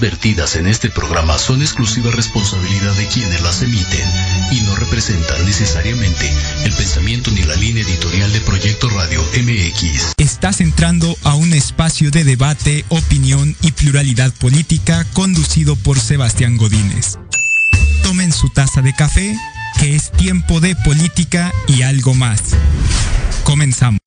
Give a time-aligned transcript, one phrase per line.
[0.00, 4.08] vertidas en este programa son exclusiva responsabilidad de quienes las emiten
[4.50, 6.30] y no representan necesariamente
[6.64, 10.14] el pensamiento ni la línea editorial de Proyecto Radio MX.
[10.18, 17.18] Estás entrando a un espacio de debate, opinión y pluralidad política conducido por Sebastián Godínez.
[18.02, 19.36] Tomen su taza de café,
[19.78, 22.40] que es tiempo de política y algo más.
[23.44, 24.00] Comenzamos.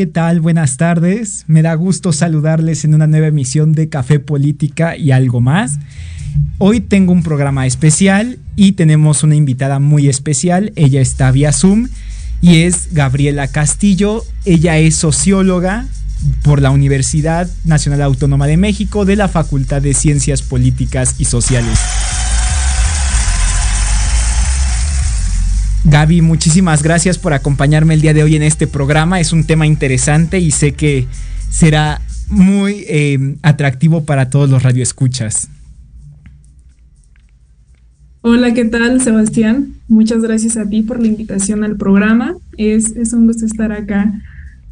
[0.00, 0.40] ¿Qué tal?
[0.40, 1.44] Buenas tardes.
[1.46, 5.78] Me da gusto saludarles en una nueva emisión de Café Política y algo más.
[6.56, 10.72] Hoy tengo un programa especial y tenemos una invitada muy especial.
[10.74, 11.88] Ella está vía Zoom
[12.40, 14.24] y es Gabriela Castillo.
[14.46, 15.86] Ella es socióloga
[16.44, 21.78] por la Universidad Nacional Autónoma de México de la Facultad de Ciencias Políticas y Sociales.
[25.84, 29.18] Gaby, muchísimas gracias por acompañarme el día de hoy en este programa.
[29.18, 31.06] Es un tema interesante y sé que
[31.48, 35.48] será muy eh, atractivo para todos los radioescuchas.
[38.22, 39.74] Hola, ¿qué tal, Sebastián?
[39.88, 42.36] Muchas gracias a ti por la invitación al programa.
[42.58, 44.12] Es, es un gusto estar acá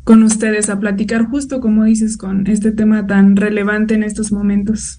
[0.04, 4.98] con ustedes a platicar justo como dices con este tema tan relevante en estos momentos.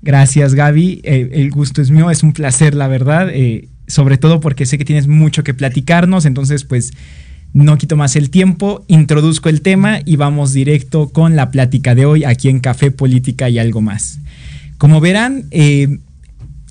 [0.00, 3.28] Gracias Gaby, eh, el gusto es mío, es un placer la verdad.
[3.32, 6.94] Eh, sobre todo porque sé que tienes mucho que platicarnos, entonces pues
[7.52, 12.06] no quito más el tiempo, introduzco el tema y vamos directo con la plática de
[12.06, 14.18] hoy aquí en Café Política y algo más.
[14.78, 15.98] Como verán, eh,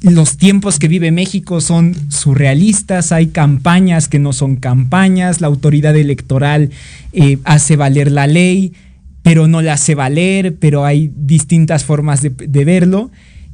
[0.01, 5.95] los tiempos que vive México son surrealistas, hay campañas que no son campañas, la autoridad
[5.95, 6.71] electoral
[7.13, 8.73] eh, hace valer la ley,
[9.21, 13.11] pero no la hace valer, pero hay distintas formas de, de verlo.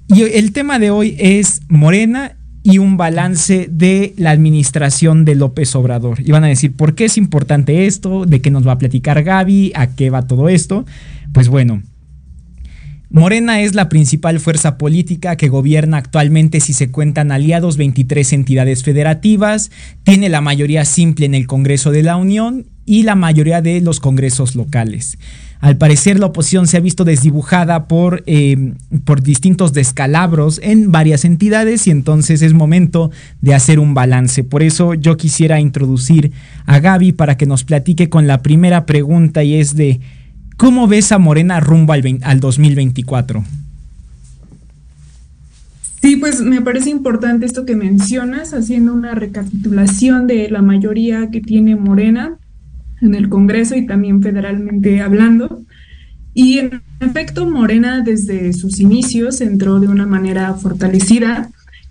[0.07, 2.36] Y el tema de hoy es Morena
[2.67, 6.19] y un balance de la administración de López Obrador.
[6.19, 8.25] Y van a decir, ¿por qué es importante esto?
[8.25, 9.71] ¿De qué nos va a platicar Gaby?
[9.73, 10.85] ¿A qué va todo esto?
[11.31, 11.81] Pues bueno,
[13.09, 18.83] Morena es la principal fuerza política que gobierna actualmente si se cuentan aliados 23 entidades
[18.83, 19.71] federativas,
[20.03, 24.01] tiene la mayoría simple en el Congreso de la Unión y la mayoría de los
[24.01, 25.17] congresos locales.
[25.59, 28.73] Al parecer la oposición se ha visto desdibujada por, eh,
[29.05, 33.11] por distintos descalabros en varias entidades y entonces es momento
[33.41, 34.43] de hacer un balance.
[34.43, 36.31] Por eso yo quisiera introducir
[36.65, 39.99] a Gaby para que nos platique con la primera pregunta y es de
[40.57, 43.43] ¿cómo ves a Morena rumbo al, al 2024?
[46.01, 51.41] Sí, pues me parece importante esto que mencionas, haciendo una recapitulación de la mayoría que
[51.41, 52.37] tiene Morena
[53.01, 55.63] en el Congreso y también federalmente hablando.
[56.33, 61.49] Y en efecto, Morena desde sus inicios entró de una manera fortalecida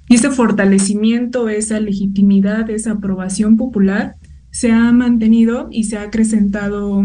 [0.09, 4.15] y ese fortalecimiento, esa legitimidad, esa aprobación popular
[4.51, 7.05] se ha mantenido y se ha acrecentado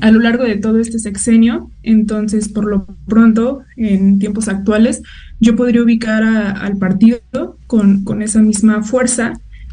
[0.00, 1.70] a lo largo de todo este sexenio.
[1.82, 5.02] Entonces, por lo pronto, en tiempos actuales,
[5.40, 9.32] yo podría ubicar al partido con, con esa misma fuerza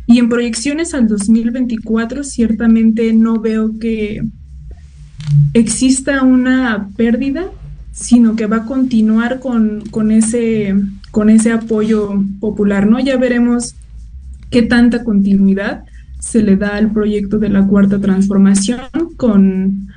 [0.09, 4.23] y en proyecciones al 2024, ciertamente no veo que
[5.53, 7.45] exista una pérdida,
[7.91, 10.73] sino que va a continuar con, con, ese,
[11.11, 12.99] con ese apoyo popular, ¿no?
[12.99, 13.75] Ya veremos
[14.49, 15.83] qué tanta continuidad
[16.17, 18.79] se le da al proyecto de la cuarta transformación
[19.15, 19.89] con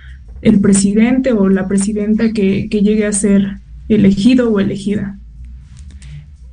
[0.43, 5.17] el presidente o la presidenta que, que llegue a ser elegido o elegida.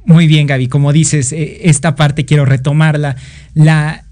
[0.09, 3.15] Muy bien, Gaby, como dices, eh, esta parte quiero retomarla.
[3.53, 4.06] La,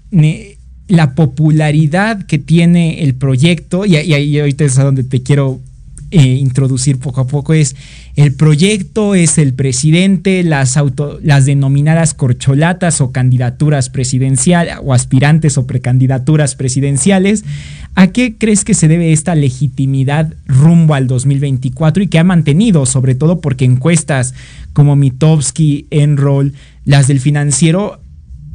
[0.86, 5.58] la popularidad que tiene el proyecto, y, ahí ahorita es a donde te quiero
[6.12, 7.74] eh, introducir poco a poco, es
[8.14, 15.58] el proyecto, es el presidente, las, auto, las denominadas corcholatas o candidaturas presidenciales o aspirantes
[15.58, 17.44] o precandidaturas presidenciales.
[17.94, 22.86] ¿A qué crees que se debe esta legitimidad rumbo al 2024 y que ha mantenido,
[22.86, 24.34] sobre todo porque encuestas
[24.72, 26.54] como Mitowski, Enroll,
[26.84, 28.00] las del financiero,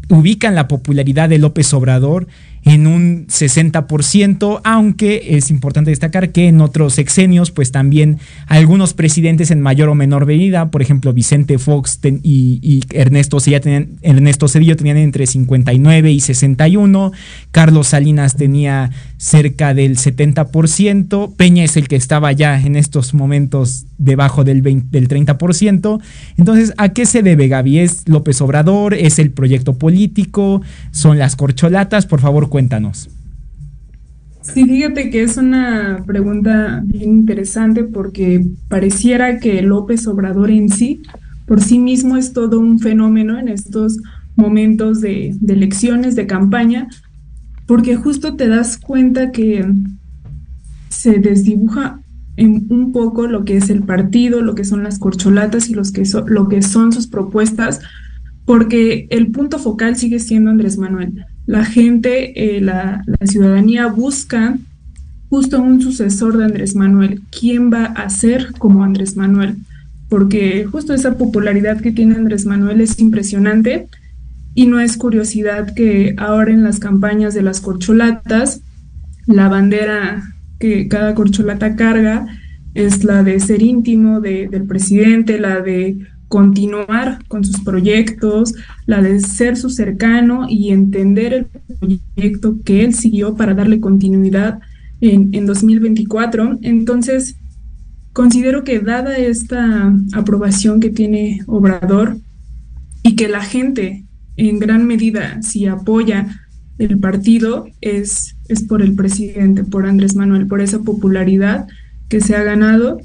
[0.10, 2.28] ubican la popularidad de López Obrador
[2.64, 9.52] en un 60%, aunque es importante destacar que en otros sexenios, pues también algunos presidentes
[9.52, 14.76] en mayor o menor medida, por ejemplo, Vicente Fox y, Ernesto, Cedillo tenían, Ernesto Cedillo
[14.76, 17.12] tenían entre 59 y 61,
[17.52, 23.86] Carlos Salinas tenía cerca del 70%, Peña es el que estaba ya en estos momentos
[23.98, 26.02] debajo del, del 30%.
[26.38, 27.80] Entonces, ¿a qué se debe, Gaby?
[27.80, 28.94] ¿Es López Obrador?
[28.94, 30.62] ¿Es el proyecto político?
[30.92, 32.06] ¿Son las corcholatas?
[32.06, 33.10] Por favor, cuéntanos.
[34.44, 41.02] Sí, fíjate que es una pregunta bien interesante porque pareciera que López Obrador en sí
[41.48, 43.98] por sí mismo es todo un fenómeno en estos
[44.36, 46.90] momentos de, elecciones, de campaña,
[47.66, 49.66] porque justo te das cuenta que
[50.90, 52.02] se desdibuja
[52.38, 55.92] en un poco lo que es el partido, lo que son las corcholatas y los
[56.28, 57.80] lo que son sus propuestas,
[58.46, 61.26] porque el punto focal sigue siendo Andrés Manuel.
[61.46, 64.58] La gente, eh, la, la, ciudadanía busca
[65.30, 67.22] justo un sucesor de Andrés Manuel.
[67.38, 69.56] ¿Quién va a ser como Andrés Manuel?
[70.10, 73.88] Porque justo esa popularidad que tiene Andrés Manuel es impresionante
[74.56, 78.62] y no es curiosidad que ahora en las campañas de las corcholatas,
[79.26, 82.28] la bandera que cada corcholata carga
[82.74, 85.98] es la de ser íntimo del presidente, la de
[86.34, 88.56] continuar con sus proyectos,
[88.88, 94.58] la de ser su cercano y entender el proyecto que él siguió para darle continuidad
[95.00, 96.58] en, en 2024.
[96.64, 97.36] Entonces,
[98.14, 102.18] considero que dada esta aprobación que tiene Obrador
[103.04, 104.04] y que la gente
[104.36, 106.48] en gran medida, si apoya
[106.80, 111.68] el partido, es, es por el presidente, por Andrés Manuel, por esa popularidad
[112.10, 112.98] que se ha ganado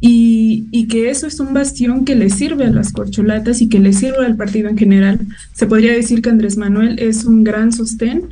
[0.00, 3.92] y, que eso es un bastión que le sirve a las corcholatas y que le
[3.92, 5.20] sirve al partido en general.
[5.54, 8.28] Se podría decir que Andrés Manuel es un gran sostén,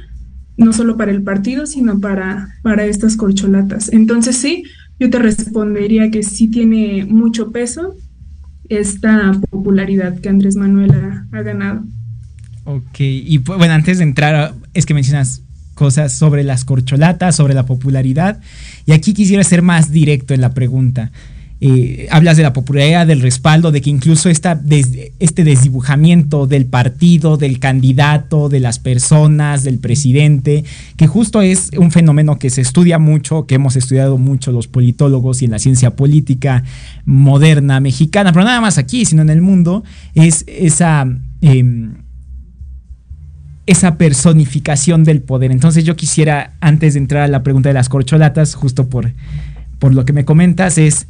[0.57, 3.91] no solo para el partido, sino para, para estas corcholatas.
[3.93, 4.65] Entonces sí,
[5.01, 7.97] yo te respondería que sí tiene mucho peso
[8.69, 11.85] esta popularidad que Andrés Manuel ha, ha ganado.
[12.65, 15.43] Ok, y bueno, antes de entrar, es que mencionas
[15.75, 18.41] cosas sobre las corcholatas, sobre la popularidad,
[18.87, 21.11] y aquí quisiera ser más directo en la pregunta.
[21.65, 24.61] Eh, hablas de la popularidad, del respaldo, de que incluso esta,
[25.21, 30.65] este desdibujamiento del partido, del candidato, de las personas, del presidente,
[30.97, 35.41] que justo es un fenómeno que se estudia mucho, que hemos estudiado mucho los politólogos
[35.41, 36.65] y en la ciencia política
[37.05, 39.85] moderna mexicana, pero nada más aquí, sino en el mundo,
[40.17, 41.07] es esa...
[41.43, 41.95] Em,
[43.65, 45.53] esa personificación del poder.
[45.53, 49.13] Entonces yo quisiera, antes de entrar a la pregunta de las corcholatas, justo por,
[49.79, 51.07] por lo que me comentas, es,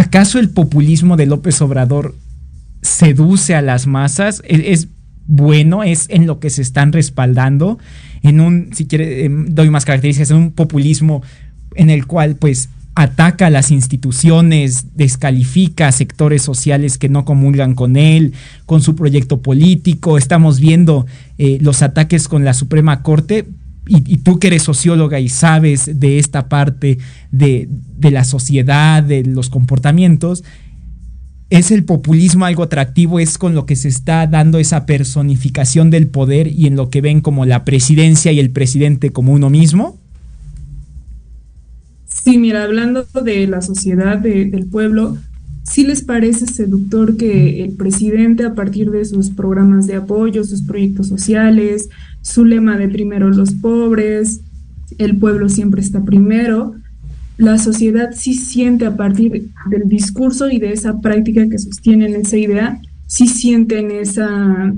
[0.00, 2.14] ¿acaso el populismo de López Obrador
[2.82, 4.42] seduce a las masas?
[4.46, 4.88] ¿Es,
[5.26, 5.84] bueno?
[5.84, 7.78] ¿Es en lo que se están respaldando?
[8.22, 11.22] En un, si quiere, em, doy más características, en un populismo
[11.76, 17.74] en el cual pues ataca a las instituciones, descalifica a sectores sociales que no comulgan
[17.74, 18.34] con él,
[18.66, 20.18] con su proyecto político.
[20.18, 21.06] Estamos viendo
[21.38, 23.46] eh, los ataques con la Suprema Corte.
[23.92, 26.98] Y, tú que eres socióloga y sabes de esta parte
[27.32, 27.68] de,
[27.98, 30.44] de la sociedad, de los comportamientos,
[31.50, 33.18] ¿Es el populismo algo atractivo?
[33.18, 37.00] ¿Es con lo que se está dando esa personificación del poder y en lo que
[37.00, 39.98] ven como la presidencia y el presidente como uno mismo?
[42.06, 45.16] Sí, mira, hablando de la sociedad, del pueblo,
[45.64, 50.62] ¿sí les parece seductor que el presidente, a partir de sus programas de apoyo, sus
[50.62, 51.88] proyectos sociales,
[52.22, 54.40] su lema de primero los pobres,
[54.98, 56.74] el pueblo siempre está primero,
[57.38, 62.36] la sociedad sí siente a partir del discurso y de esa práctica que sostienen esa
[62.36, 64.74] idea, sí sienten esa,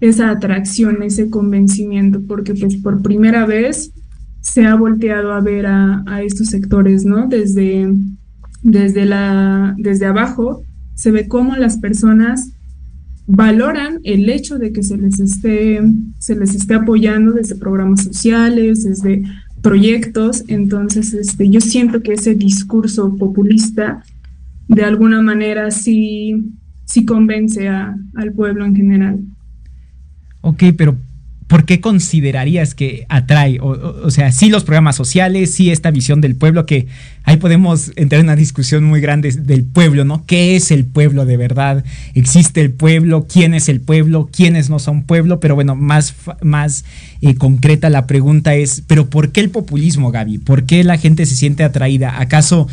[0.00, 3.92] esa atracción, ese convencimiento, porque pues por primera vez
[4.40, 7.28] se ha volteado a ver a, estos sectores, ¿no?
[7.28, 7.94] Desde,
[8.62, 10.64] desde, la, desde abajo
[10.94, 12.52] se ve cómo las personas
[13.26, 15.80] valoran el hecho de que se les esté,
[16.18, 19.22] se les esté apoyando desde programas sociales, desde
[19.62, 20.44] proyectos.
[20.48, 24.02] Entonces, este, yo siento que ese discurso populista
[24.68, 26.52] de alguna manera sí,
[26.84, 29.20] sí convence al pueblo en general.
[30.40, 30.96] Ok, pero
[31.52, 33.58] ¿por qué considerarías que atrae?
[33.60, 36.86] O, sea, sí los programas sociales, sí esta visión del pueblo, que
[37.24, 40.24] ahí podemos entrar en una discusión muy grande del pueblo, ¿no?
[40.24, 41.84] ¿Qué es el pueblo de verdad?
[42.14, 43.26] ¿Existe el pueblo?
[43.30, 44.30] ¿Quién es el pueblo?
[44.32, 45.40] ¿Quiénes no son pueblo?
[45.40, 46.86] Pero bueno, más, más
[47.20, 50.38] eh, concreta la pregunta es, ¿pero por qué el populismo, Gaby?
[50.38, 52.18] ¿Por qué la gente se siente atraída?
[52.18, 52.66] ¿Acaso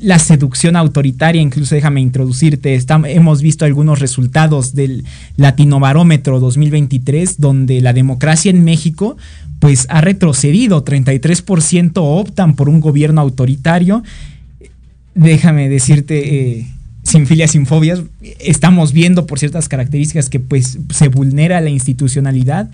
[0.00, 5.04] la seducción autoritaria, incluso déjame introducirte, hemos visto algunos resultados del
[5.36, 9.16] Latinobarómetro 2023, donde la democracia en México
[9.60, 14.02] pues ha retrocedido, 33% optan por un gobierno autoritario.
[15.14, 16.66] Déjame decirte, eh,
[17.04, 18.02] sin filias, sin fobias,
[18.40, 22.68] estamos viendo por ciertas características que pues se vulnera la institucionalidad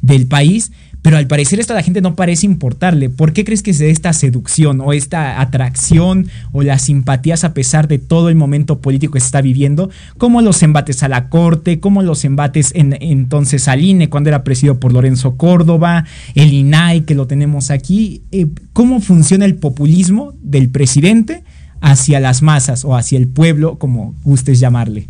[0.00, 0.72] del país,
[1.02, 3.10] pero al parecer esto a la gente no parece importarle.
[3.10, 7.54] ¿Por qué crees que se dé esta seducción o esta atracción o las simpatías a
[7.54, 9.90] pesar de todo el momento político que se está viviendo?
[10.16, 14.44] Como los embates a la corte, como los embates en, entonces al INE cuando era
[14.44, 16.04] presidido por Lorenzo Córdoba,
[16.36, 18.22] el INAI que lo tenemos aquí.
[18.30, 21.42] Eh, ¿Cómo funciona el populismo del presidente?
[21.82, 25.08] hacia las masas o hacia el pueblo, como gustes llamarle.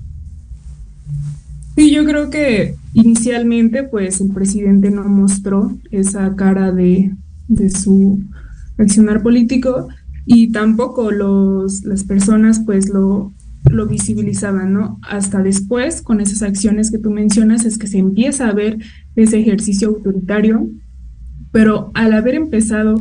[1.74, 7.12] Sí, yo creo que inicialmente pues el presidente no mostró esa cara de,
[7.48, 8.20] de su
[8.76, 9.88] accionar político
[10.26, 13.32] y tampoco los, las personas pues lo,
[13.70, 14.98] lo visibilizaban, ¿no?
[15.02, 18.78] Hasta después, con esas acciones que tú mencionas, es que se empieza a ver
[19.16, 20.68] ese ejercicio autoritario,
[21.52, 23.00] pero al haber empezado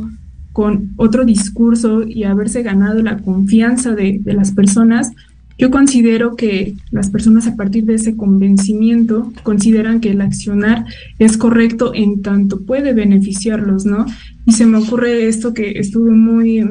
[0.52, 5.12] con otro discurso y haberse ganado la confianza de, de las personas,
[5.58, 10.84] yo considero que las personas a partir de ese convencimiento consideran que el accionar
[11.18, 14.06] es correcto en tanto puede beneficiarlos, ¿no?
[14.46, 16.64] Y se me ocurre esto que estuvo muy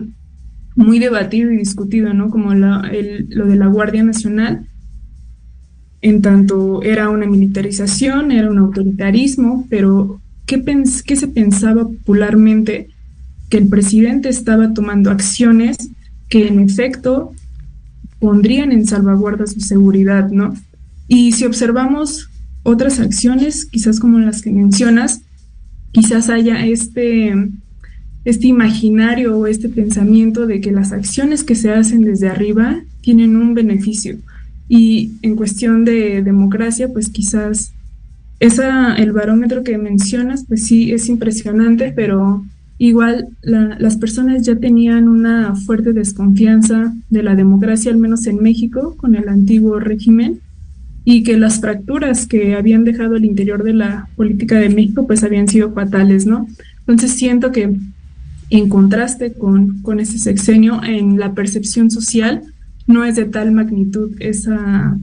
[0.75, 2.29] muy debatido y discutido, ¿no?
[2.29, 4.67] Como lo de la Guardia Nacional,
[6.01, 10.63] en tanto era una militarización, era un autoritarismo, pero ¿qué,
[11.05, 12.87] qué se pensaba popularmente?
[13.49, 15.77] Que el presidente estaba tomando acciones
[16.29, 17.33] que en efecto
[18.21, 20.53] pondrían en salvaguarda su seguridad, ¿no?
[21.09, 22.29] Y si observamos
[22.63, 25.23] otras acciones, quizás como las que mencionas,
[25.91, 27.33] quizás haya este
[28.23, 33.35] este imaginario o este pensamiento de que las acciones que se hacen desde arriba tienen
[33.35, 34.17] un beneficio.
[34.69, 37.73] Y en cuestión de democracia, pues quizás
[38.39, 42.45] esa, el barómetro que mencionas, pues sí es impresionante, pero
[42.87, 48.95] igual las personas ya tenían una fuerte desconfianza de la democracia, al menos en México,
[48.97, 50.39] con el antiguo régimen,
[51.05, 55.23] y que las fracturas que habían dejado al interior de la política de México, pues
[55.23, 56.47] habían sido fatales, ¿no?
[56.79, 57.71] Entonces siento que
[58.49, 62.41] en contraste con, con ese sexenio, en la percepción social
[62.87, 64.97] no es de tal magnitud esa,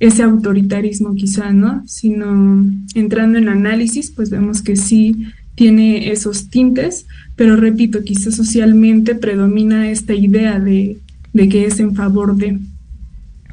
[0.00, 1.84] ese autoritarismo quizá, ¿no?
[1.86, 9.16] Sino entrando en análisis, pues vemos que sí tiene esos tintes, pero repito, quizá socialmente
[9.16, 10.98] predomina esta idea de,
[11.32, 12.60] de que es en favor de.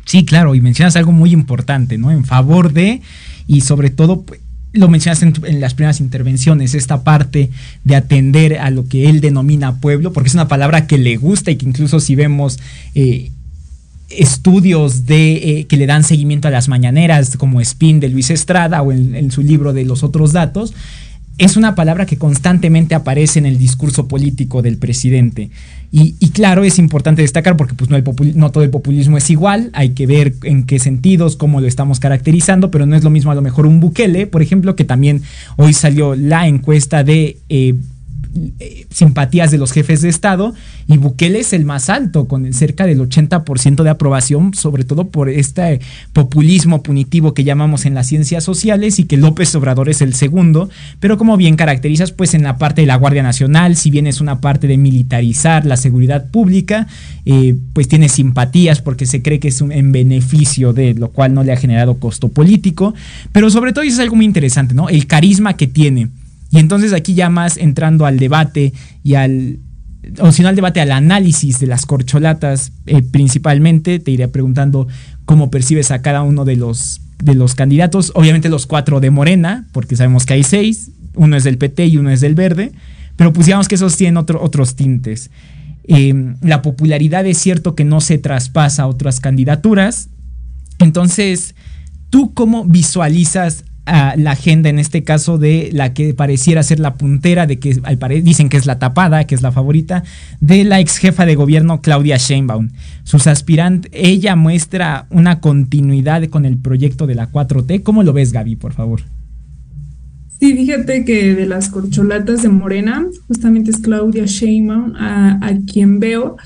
[0.05, 2.11] Sí, claro, y mencionas algo muy importante, ¿no?
[2.11, 3.01] En favor de,
[3.47, 4.41] y sobre todo, pues,
[4.73, 7.51] lo mencionaste en, las primeras intervenciones, esta parte
[7.83, 11.51] de atender a lo que él denomina pueblo, porque es una palabra que le gusta
[11.51, 12.59] y que incluso si vemos
[12.95, 13.31] eh,
[14.09, 18.81] estudios de eh, que le dan seguimiento a las mañaneras, como Spin de Luis Estrada
[18.81, 20.73] o en, su libro de los otros datos,
[21.37, 25.49] es una palabra que constantemente aparece en el discurso político del presidente.
[25.95, 27.97] Y, claro, es importante destacar porque pues, no,
[28.33, 31.99] no, todo el populismo es igual, hay que ver en qué sentidos, cómo lo estamos
[31.99, 35.21] caracterizando, pero no es lo mismo a lo mejor un Bukele, por ejemplo, que también
[35.55, 37.75] hoy salió la encuesta de eh,
[38.59, 40.55] eh, simpatías de los jefes de Estado
[40.87, 45.29] y Bukele es el más alto, con cerca del 80% de aprobación, sobre todo por
[45.29, 45.81] este
[46.13, 50.69] populismo punitivo que llamamos en las ciencias sociales y que López Obrador es el segundo,
[50.99, 54.19] pero como bien caracterizas, pues en la parte de la Guardia Nacional, si bien es
[54.19, 56.87] una parte de militarizar la seguridad pública,
[57.25, 61.43] eh, pues tiene simpatías porque se cree que es en beneficio de, lo cual no
[61.43, 62.95] le ha generado costo político,
[63.31, 64.89] pero sobre todo eso es algo muy interesante, ¿no?
[64.89, 66.09] El carisma que tiene
[66.53, 69.57] y entonces aquí ya más entrando al debate y al,
[70.19, 74.87] o si no al debate, al análisis de las corcholatas eh, principalmente, te iré preguntando
[75.25, 79.67] cómo percibes a cada uno de los, de los candidatos, obviamente los cuatro de Morena,
[79.71, 82.71] porque sabemos que hay seis, uno es del PT y uno es del Verde,
[83.15, 85.31] pero digamos que esos tienen otros tintes.
[85.85, 90.09] Em, la popularidad es cierto que no se traspasa a otras candidaturas,
[90.77, 91.55] entonces,
[92.11, 97.45] ¿tú cómo visualizas la agenda en este caso de la que pareciera ser la puntera
[97.45, 97.81] de que
[98.23, 100.03] dicen que es la tapada, que es la favorita
[100.39, 102.69] de la ex jefa de gobierno Claudia Sheinbaum.
[103.03, 107.83] Sus aspirantes, ella muestra una continuidad con el proyecto de la 4T.
[107.83, 109.01] ¿Cómo lo ves, Gaby, por favor?
[110.39, 115.99] Sí, fíjate que de las corcholatas de Morena, justamente es Claudia Sheinbaum a, a quien
[115.99, 116.37] veo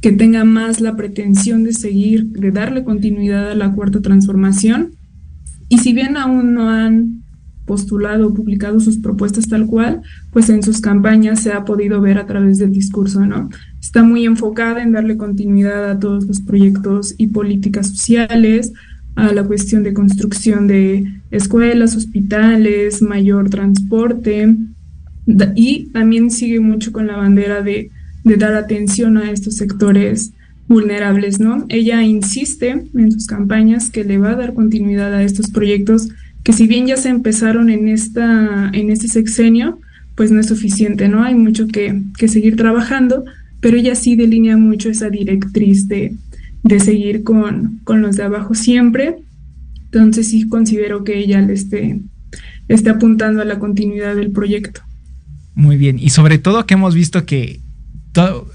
[0.00, 4.92] que tenga más la pretensión de seguir, de darle continuidad a la cuarta transformación
[5.70, 7.22] y si bien aún no han
[7.64, 12.18] postulado o publicado sus propuestas tal cual, pues en sus campañas se ha podido ver
[12.18, 13.48] a través del discurso, ¿no?
[13.80, 18.72] Está muy enfocada en darle continuidad a todos los proyectos y políticas sociales,
[19.14, 24.56] a la cuestión de construcción de escuelas, hospitales, mayor transporte,
[25.54, 27.92] y también sigue mucho con la bandera de,
[28.24, 30.32] de dar atención a estos sectores
[30.70, 31.66] vulnerables, ¿no?
[31.68, 36.10] Ella insiste en sus campañas que le va a dar continuidad a estos proyectos
[36.44, 39.80] que si bien ya se empezaron en, esta, en este sexenio,
[40.14, 41.24] pues no es suficiente, ¿no?
[41.24, 43.24] Hay mucho que, que seguir trabajando,
[43.60, 46.14] pero ella sí delinea mucho esa directriz de,
[46.62, 49.16] de seguir con, con, los de abajo siempre.
[49.86, 52.00] Entonces sí considero que ella le esté,
[52.68, 54.82] esté apuntando a la continuidad del proyecto.
[55.56, 57.58] Muy bien, y sobre todo que hemos visto que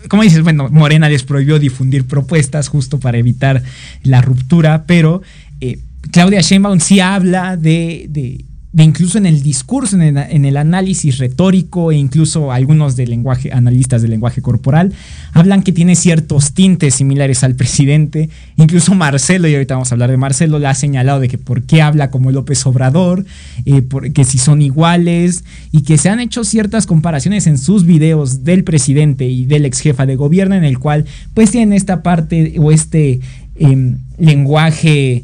[0.09, 3.63] como dices, bueno, Morena les prohibió difundir propuestas justo para evitar
[4.03, 5.21] la ruptura, pero
[5.61, 5.79] eh,
[6.11, 8.45] Claudia Sheinbaum sí habla de de
[8.83, 14.11] incluso en el discurso, en el, análisis retórico e incluso algunos de lenguaje, analistas del
[14.11, 14.93] lenguaje corporal,
[15.31, 18.29] hablan que tiene ciertos tintes similares al presidente.
[18.57, 21.63] Incluso Marcelo, y ahorita vamos a hablar de Marcelo, le ha señalado de que por
[21.63, 23.25] qué habla como López Obrador,
[23.65, 28.43] eh, que si son iguales, y que se han hecho ciertas comparaciones en sus videos
[28.43, 32.55] del presidente y del ex jefa de gobierno, en el cual pues tienen esta parte
[32.59, 33.21] o este
[33.55, 35.23] em, lenguaje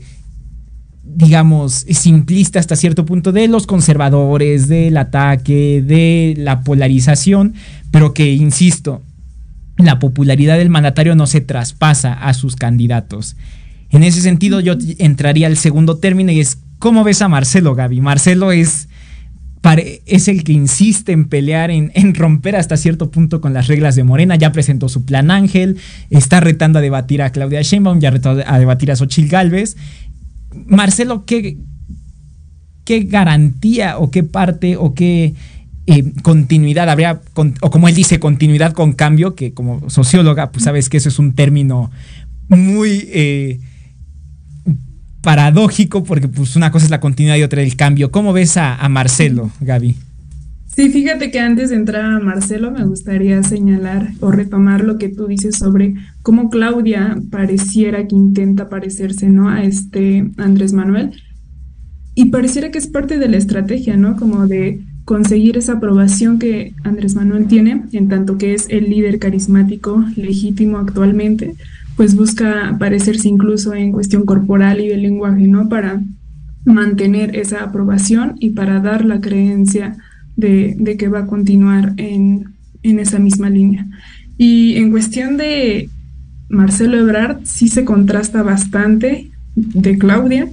[1.16, 7.54] digamos, simplista hasta cierto punto de los conservadores, del ataque, de la polarización,
[7.92, 9.02] pero que, insisto,
[9.78, 13.36] la popularidad del mandatario no se traspasa a sus candidatos.
[13.90, 18.00] En ese sentido, yo entraría al segundo término y es, ¿cómo ves a Marcelo, Gaby?
[18.00, 18.88] Marcelo es,
[20.06, 23.96] es el que insiste en pelear, en, en, romper hasta cierto punto con las reglas
[23.96, 24.36] de Morena.
[24.38, 25.78] Ya presentó su plan Ángel,
[26.10, 29.76] está retando a debatir a Claudia Sheinbaum, ya retó a debatir a Xochitl Galvez.
[30.68, 31.58] Marcelo, ¿qué,
[32.86, 35.34] qué garantía o qué parte o qué
[35.88, 37.22] eh, continuidad habría,
[37.62, 41.20] o como él dice, continuidad con cambio, que como socióloga, pues sabes que eso es
[41.20, 41.92] un término
[42.50, 43.60] muy eh,
[45.22, 48.12] paradójico, porque pues una cosa es la continuidad y otra el cambio.
[48.12, 49.96] ¿Cómo ves a, a Marcelo, Gaby?
[50.76, 55.10] Sí, fíjate que antes de entrar a Marcelo me gustaría señalar o retomar lo que
[55.10, 59.50] tú dices sobre cómo Claudia pareciera que intenta parecerse, ¿no?
[59.50, 61.12] A este Andrés Manuel.
[62.16, 64.16] Y pareciera que es parte de la estrategia, ¿no?
[64.16, 69.20] Como de conseguir esa aprobación que Andrés Manuel tiene, en tanto que es el líder
[69.20, 71.56] carismático legítimo actualmente,
[71.98, 75.68] pues busca parecerse incluso en cuestión corporal y de lenguaje, ¿no?
[75.68, 76.02] Para
[76.64, 79.98] mantener esa aprobación y para dar la creencia
[80.36, 83.86] de, que va a continuar en, esa misma línea.
[84.38, 85.90] Y en cuestión de
[86.50, 90.50] Marcelo Ebrard, sí se contrasta bastante de Claudia,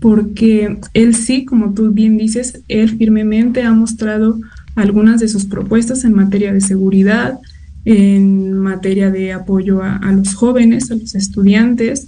[0.00, 4.38] porque él sí, como tú bien dices, él firmemente ha mostrado
[4.74, 7.38] algunas de sus propuestas en materia de seguridad,
[7.84, 12.06] en materia de apoyo a, los jóvenes, a los estudiantes,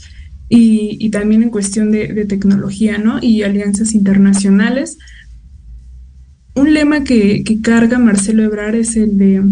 [0.51, 3.19] y, también en cuestión de, de, tecnología, ¿no?
[3.21, 4.97] Y alianzas internacionales
[6.59, 9.43] un lema que, carga Marcelo Ebrar es el de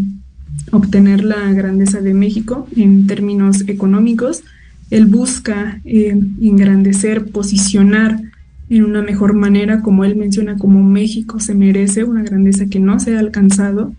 [0.72, 4.42] obtener la grandeza de México en términos económicos.
[4.90, 8.20] Él busca eh, engrandecer, posicionar
[8.68, 12.98] en una mejor manera, como él menciona, como México se merece, una grandeza que no
[12.98, 13.94] se ha alcanzado,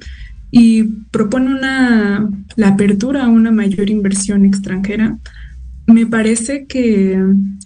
[0.52, 5.18] y propone una, la apertura a una mayor inversión extranjera.
[5.88, 7.18] Me parece que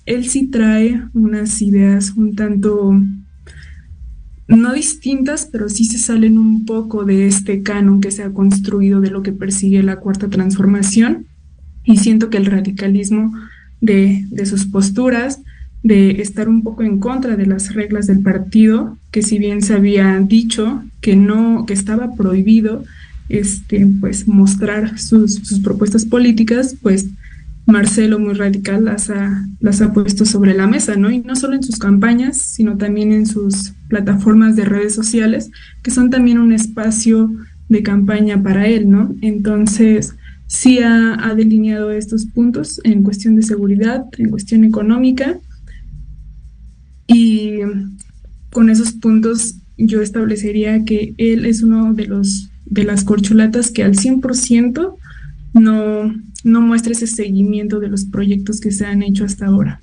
[0.06, 3.02] él sí trae unas ideas un tanto
[4.58, 9.02] no distintas, pero sí se salen un poco de este canon que se ha construido
[9.02, 11.26] de lo que persigue la cuarta transformación.
[11.84, 13.34] Y siento que el radicalismo
[13.80, 15.40] de, sus posturas,
[15.84, 19.74] de estar un poco en contra de las reglas del partido, que si bien se
[19.74, 22.84] había dicho que no, que estaba prohibido
[23.30, 27.08] este, pues mostrar sus, sus propuestas políticas, pues
[27.66, 31.12] Marcelo muy radical las ha, las ha puesto sobre la mesa, ¿no?
[31.12, 35.52] Y no solo en sus campañas, sino también en sus plataformas de redes sociales,
[35.84, 37.32] que son también un espacio
[37.70, 39.16] de campaña para él, ¿no?
[39.22, 40.16] Entonces,
[40.48, 45.40] sí ha, ha delineado estos puntos en cuestión de seguridad, en cuestión económica,
[47.08, 47.60] y
[48.52, 53.84] con esos puntos yo establecería que él es uno de los de las corcholatas que
[53.84, 54.96] al 100%
[55.54, 59.82] no, no muestra ese seguimiento de los proyectos que se han hecho hasta ahora.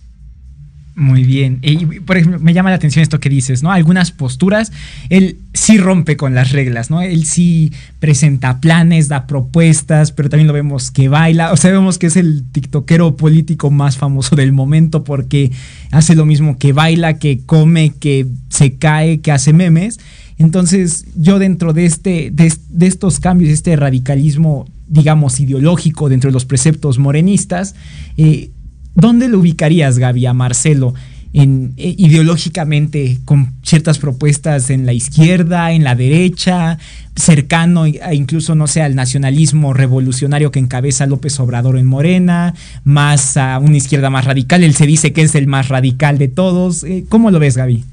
[0.99, 1.61] Muy bien.
[1.63, 3.71] Y, por ejemplo, me llama la atención esto que dices, ¿no?
[3.71, 4.73] Algunas posturas,
[5.11, 7.01] él sí rompe con las reglas, ¿no?
[7.01, 11.53] Él sí presenta planes, da propuestas, pero también lo vemos que baila.
[11.53, 15.53] O sea, vemos que es el tiktokero político más famoso del momento porque
[15.93, 20.01] hace lo mismo que baila, que come, que se cae, que hace memes.
[20.37, 26.35] Entonces, yo dentro de, este, de, de estos cambios, este radicalismo digamos, ideológico dentro de
[26.35, 27.75] los preceptos morenistas,
[28.17, 28.51] eh,
[28.95, 30.95] ¿dónde lo ubicarías, Gaby, a Marcelo?
[31.35, 36.79] En, eh, ideológicamente con ciertas propuestas en la izquierda, en la derecha,
[37.17, 43.37] cercano a incluso, no sé, al nacionalismo revolucionario que encabeza López Obrador en Morena, más
[43.37, 44.65] a una izquierda más radical.
[44.65, 46.83] Él se dice que es el más radical de todos.
[46.85, 47.85] Eh, ¿Cómo lo ves, Gaby?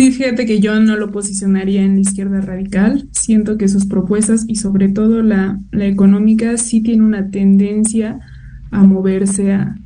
[0.00, 3.06] Sí, fíjate que yo no lo posicionaría en la izquierda radical.
[3.10, 8.18] Siento que sus propuestas y sobre todo la, económica sí tiene una tendencia
[8.70, 9.76] a moverse a,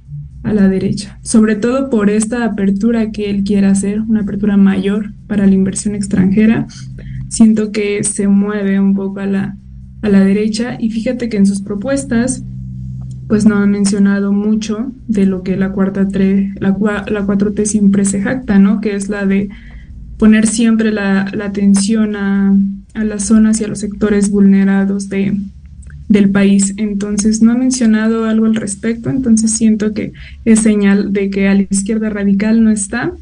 [0.45, 5.47] la derecha, sobre todo por esta apertura que él quiere hacer, una apertura mayor para
[5.47, 6.69] la inversión extranjera.
[7.29, 9.57] Siento que se mueve un poco a la,
[10.03, 12.45] a la derecha y fíjate que en sus propuestas
[13.27, 18.05] pues no ha mencionado mucho de lo que la cuarta tre, la, la 4T siempre
[18.05, 18.81] se jacta, ¿no?
[18.81, 19.49] Que es la de
[20.19, 22.57] poner siempre la, atención a,
[22.95, 25.37] a, las zonas y a los sectores vulnerados de,
[26.09, 26.75] del país.
[26.77, 30.13] Entonces, no ha mencionado algo al respecto, entonces siento que
[30.45, 33.13] es señal de que a la izquierda radical no está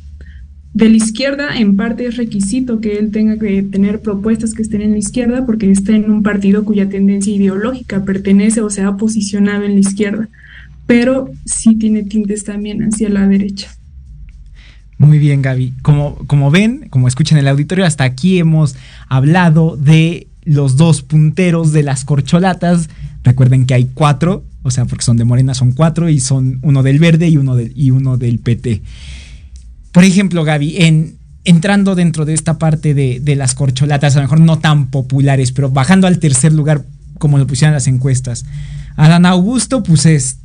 [0.74, 4.80] de la izquierda, en parte es requisito que él tenga que tener propuestas que estén
[4.80, 8.96] en la izquierda porque está en un partido cuya tendencia ideológica pertenece o se ha
[8.96, 10.28] posicionado en la izquierda,
[10.86, 13.68] pero sí tiene tintes también hacia la derecha.
[15.02, 15.74] Muy bien, Gaby.
[15.82, 18.76] Como, como ven, como escuchan el auditorio, hasta aquí hemos
[19.08, 22.88] hablado de los dos punteros de las corcholatas.
[23.24, 26.84] Recuerden que hay cuatro, o sea, porque son de Morena, son cuatro, y son uno
[26.84, 28.82] del verde y uno, y uno del PT.
[29.90, 34.40] Por ejemplo, Gaby, en, entrando dentro de esta parte de, las corcholatas, a lo mejor
[34.40, 36.84] no tan populares, pero bajando al tercer lugar,
[37.18, 38.44] como lo pusieron las encuestas.
[38.94, 40.38] Adán Augusto, pues es,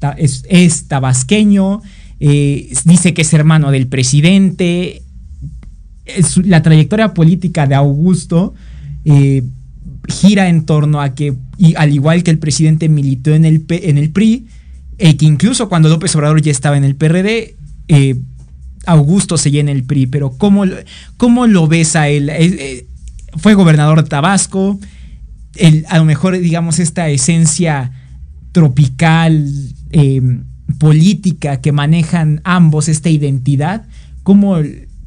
[0.49, 1.81] es, tabasqueño,
[2.19, 5.01] eh, dice que es hermano del presidente.
[6.43, 8.53] la trayectoria política de Augusto
[9.05, 9.43] eh,
[10.07, 11.35] gira en torno a que,
[11.75, 14.47] al igual que el presidente militó en el, en el PRI,
[14.97, 17.55] eh, que incluso cuando López Obrador ya estaba en el PRD,
[18.85, 20.63] Augusto se llena el PRI, pero ¿cómo,
[21.17, 22.29] cómo lo ves a él?
[22.29, 22.87] Eh,
[23.35, 24.79] fue gobernador de Tabasco,
[25.89, 27.91] a lo mejor, digamos, esta esencia
[28.53, 29.45] tropical,
[30.79, 33.85] política que manejan ambos, esta identidad,
[34.23, 34.57] ¿cómo,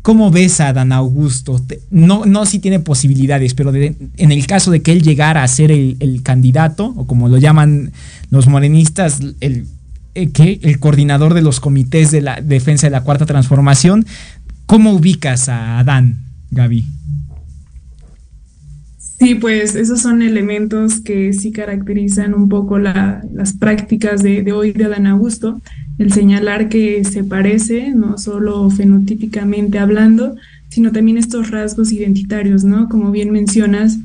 [0.03, 1.61] cómo ves a Dan Augusto?
[1.90, 5.70] No, no si tiene posibilidades, pero en el caso de que él llegara a ser
[5.70, 7.92] el, el candidato, o como lo llaman
[8.31, 9.66] los morenistas, el
[10.14, 14.05] eh, el coordinador de los comités de la defensa de la cuarta transformación.
[14.66, 16.85] ¿Cómo ubicas a Adán, Gaby?
[19.20, 24.87] Sí, pues esos son elementos que sí caracterizan un poco las prácticas de, hoy de
[24.87, 25.61] Adán Augusto,
[25.98, 30.37] el señalar que se parece, no solo fenotípicamente hablando,
[30.70, 32.88] sino también estos rasgos identitarios, ¿no?
[32.88, 33.98] Como bien mencionas,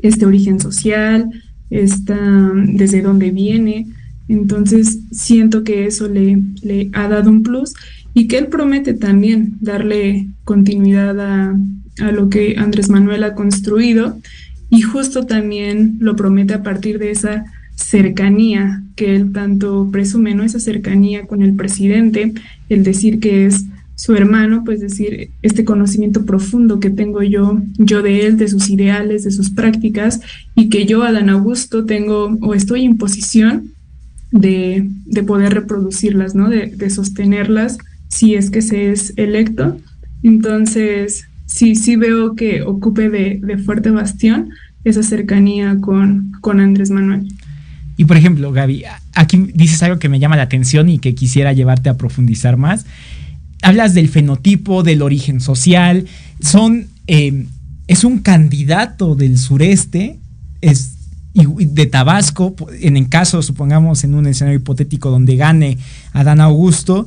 [0.00, 1.30] este origen social,
[1.68, 2.16] esta,
[2.54, 3.88] desde dónde viene,
[4.28, 7.74] entonces siento que eso le, le ha dado un plus
[8.14, 11.54] y que él promete también darle continuidad a,
[12.00, 14.18] a lo que Andrés Manuel ha construido
[14.70, 20.42] y justo también lo promete a partir de esa cercanía que él tanto presume, ¿no?
[20.42, 22.34] Esa cercanía con el presidente,
[22.68, 28.02] el decir que es su hermano, pues decir, este conocimiento profundo que tengo yo, yo
[28.02, 30.20] de él, de sus ideales, de sus prácticas,
[30.54, 33.72] y que yo, Adán Augusto, tengo o estoy en posición
[34.30, 34.88] de,
[35.26, 36.48] poder reproducirlas, ¿no?
[36.48, 39.78] De, sostenerlas si es que se es electo.
[40.22, 44.50] Entonces, sí, sí veo que ocupe de, fuerte bastión
[44.84, 47.26] esa cercanía con, con Andrés Manuel.
[47.96, 48.84] Y por ejemplo, Gaby,
[49.14, 52.86] aquí dices algo que me llama la atención y que quisiera llevarte a profundizar más.
[53.60, 56.06] Hablas del fenotipo, del origen social.
[56.40, 57.46] Son, eh,
[57.88, 60.16] es un candidato del sureste,
[60.60, 60.94] es
[61.34, 65.78] de Tabasco, en el caso, supongamos, en un escenario hipotético donde gane
[66.12, 67.06] Adán Augusto,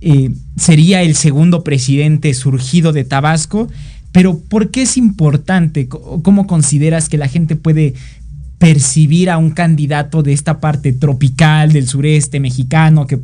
[0.00, 3.68] eh, sería el segundo presidente surgido de Tabasco.
[4.12, 5.88] Pero ¿por qué es importante?
[5.88, 7.94] ¿Cómo consideras que la gente puede
[8.60, 13.18] percibir a un candidato de esta parte tropical del sureste mexicano, que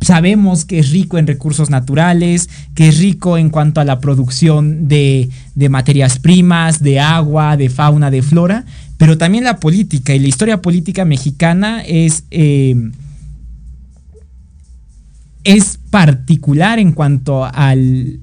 [0.00, 4.88] sabemos que es rico en recursos naturales, que es rico en cuanto a la producción
[4.88, 5.28] de,
[5.68, 8.64] materias primas, de agua, de fauna, de flora,
[8.96, 12.74] pero también la política y la historia política mexicana es, eh,
[15.48, 18.20] es particular en cuanto al,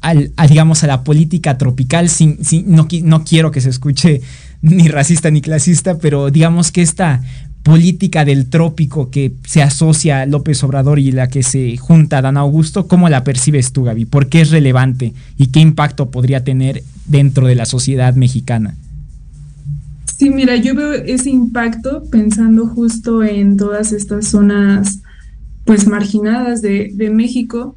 [0.00, 2.08] al a, digamos, a la política tropical.
[2.08, 4.22] Sin, no, no quiero que se escuche
[4.62, 7.20] ni racista ni clasista, pero digamos que esta
[7.62, 12.22] política del trópico que se asocia a López Obrador y la que se junta a
[12.22, 14.06] Dan Augusto, ¿cómo la percibes tú, Gaby?
[14.06, 18.74] ¿Por qué es relevante y qué impacto podría tener dentro de la sociedad mexicana?
[20.16, 25.00] Sí, mira, yo veo ese impacto pensando justo en todas estas zonas
[25.64, 27.76] pues marginadas de, de México,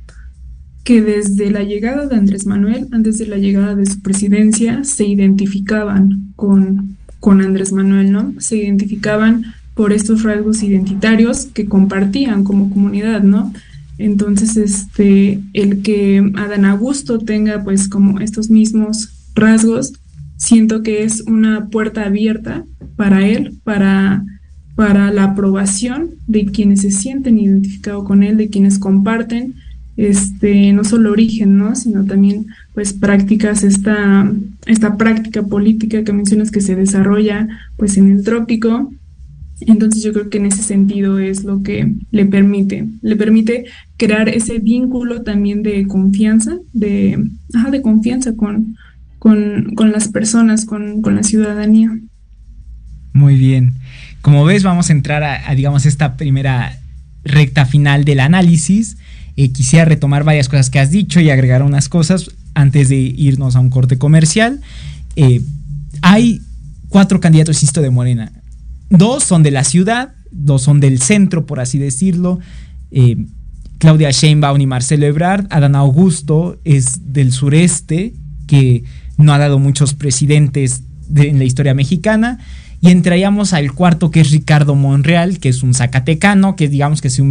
[0.83, 5.05] que desde la llegada de Andrés Manuel, antes de la llegada de su presidencia, se
[5.05, 8.33] identificaban con, con Andrés Manuel, ¿no?
[8.39, 13.51] Se identificaban por estos rasgos identitarios que compartían como comunidad, ¿no?
[13.97, 19.93] Entonces, este, el que Adán Augusto tenga pues como estos mismos rasgos,
[20.37, 22.63] siento que es una puerta abierta
[22.95, 24.23] para él, para,
[24.77, 29.55] para la aprobación de quienes se sienten identificados con él, de quienes comparten
[29.97, 31.75] este, no solo origen, ¿no?
[31.75, 34.31] Sino también, pues, prácticas, esta,
[34.67, 38.93] esta práctica política que mencionas que se desarrolla, pues, en el trópico.
[39.61, 43.65] Entonces yo creo que en ese sentido es lo que le permite, le permite
[43.97, 47.17] crear ese vínculo también de confianza, de,
[47.55, 48.77] ajá, de confianza con,
[49.17, 51.99] con, con las personas, con, con la ciudadanía.
[53.13, 53.73] Muy bien.
[54.21, 56.79] Como ves, vamos a entrar a, digamos, esta primera
[57.23, 58.97] recta final del análisis.
[59.35, 63.55] Eh, quisiera retomar varias cosas que has dicho y agregar unas cosas antes de irnos
[63.55, 64.61] a un corte comercial.
[65.15, 65.41] Eh,
[66.01, 66.41] hay
[66.89, 68.31] cuatro candidatos, insisto, de Morena.
[68.89, 72.39] Dos son de la ciudad, dos son del centro, por así decirlo.
[72.91, 73.25] Eh,
[73.77, 75.45] Claudia Sheinbaum y Marcelo Ebrard.
[75.49, 78.13] Adán Augusto es del sureste,
[78.47, 78.83] que
[79.17, 80.83] no ha dado muchos presidentes
[81.15, 82.39] en la historia mexicana.
[82.79, 87.09] Y entraríamos al cuarto que es Ricardo Monreal, que es un zacatecano, que digamos que
[87.09, 87.21] se,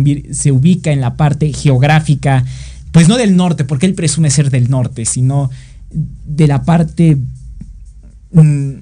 [0.51, 2.45] ubica en la parte geográfica,
[2.91, 5.51] pues no del norte, porque él presume ser del norte, sino
[5.91, 7.19] de la parte...
[8.33, 8.73] Mm,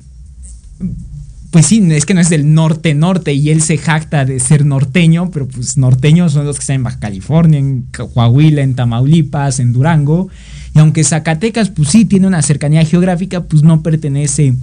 [1.50, 5.31] pues sí, es que no es del norte-norte y él se jacta de ser norteño,
[5.31, 9.72] pero pues norteños son los que están en Baja California, en Coahuila, en Tamaulipas, en
[9.72, 10.29] Durango.
[10.74, 14.55] Y aunque Zacatecas, pues sí, tiene una cercanía geográfica, pues no pertenece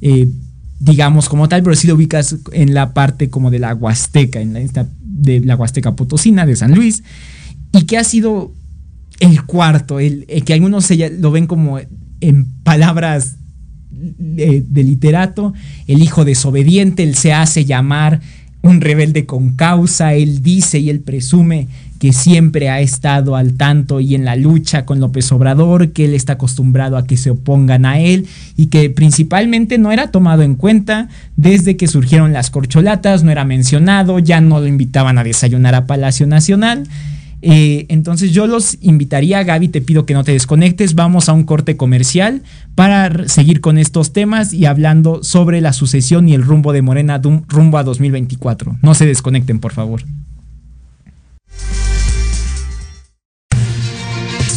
[0.00, 0.30] eh,
[0.78, 4.54] digamos, como tal, pero si lo ubicas en la parte como de la Huasteca, en
[4.54, 7.02] la, de la Huasteca Potosina, de San Luis,
[7.72, 8.52] y que ha sido
[9.20, 10.88] el cuarto, el, eh, que algunos
[11.18, 11.80] lo ven como
[12.20, 13.36] en palabras
[13.90, 15.52] de, de, literato,
[15.86, 18.20] el hijo desobediente, él se hace llamar
[18.62, 24.00] un rebelde con causa, él dice y él presume que siempre ha estado al tanto
[24.00, 27.84] y en la lucha con López Obrador, que él está acostumbrado a que se opongan
[27.84, 33.24] a él y que principalmente no era tomado en cuenta desde que surgieron las corcholatas,
[33.24, 36.84] no era mencionado, ya no lo invitaban a desayunar a Palacio Nacional.
[37.40, 41.44] Eh, entonces yo los invitaría, Gaby, te pido que no te desconectes, vamos a un
[41.44, 42.42] corte comercial
[42.74, 47.20] para seguir con estos temas y hablando sobre la sucesión y el rumbo de Morena
[47.48, 48.78] rumbo a 2024.
[48.82, 50.02] No se desconecten, por favor.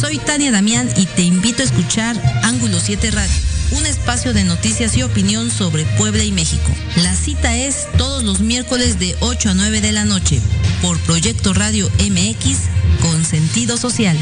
[0.02, 3.32] Soy Tania Damián y te invito a escuchar Ángulo 7 Radio,
[3.70, 6.72] un espacio de noticias y opinión sobre Puebla y México.
[6.96, 10.40] La cita es todos los miércoles de 8 a 9 de la noche
[10.82, 12.62] por Proyecto Radio MX
[13.00, 14.18] con sentido social.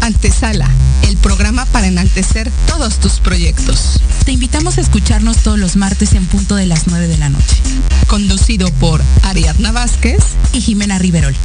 [0.00, 0.68] Antesala,
[1.08, 4.00] el programa para enaltecer todos tus proyectos.
[4.24, 7.56] Te invitamos a escucharnos todos los martes en punto de las 9 de la noche.
[8.58, 10.18] Por Ariadna Vázquez
[10.52, 11.36] y Jimena Riverol.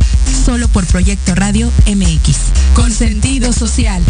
[0.43, 2.37] Solo por Proyecto Radio MX.
[2.73, 4.01] Con sentido social.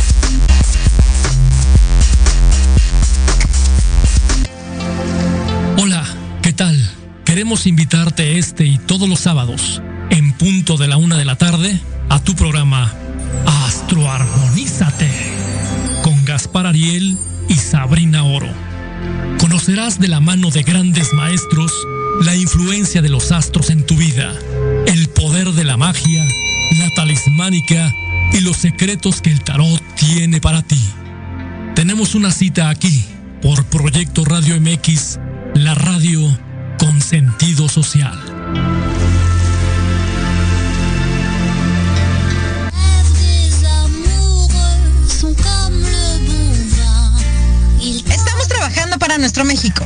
[5.77, 6.05] Hola,
[6.41, 6.89] ¿qué tal?
[7.25, 11.81] Queremos invitarte este y todos los sábados, en punto de la una de la tarde,
[12.07, 12.93] a tu programa
[13.67, 15.11] Astroarmonízate
[16.01, 17.17] con Gaspar Ariel
[17.49, 18.53] y Sabrina Oro.
[19.37, 21.73] Conocerás de la mano de grandes maestros
[22.21, 24.33] la influencia de los astros en tu vida,
[24.87, 26.25] el poder de la magia,
[26.79, 27.93] la talismánica
[28.33, 30.79] y los secretos que el tarot tiene para ti.
[31.75, 33.05] Tenemos una cita aquí
[33.41, 35.19] por Proyecto Radio MX,
[35.55, 36.37] la radio
[36.77, 38.35] con sentido social.
[48.99, 49.85] para nuestro México.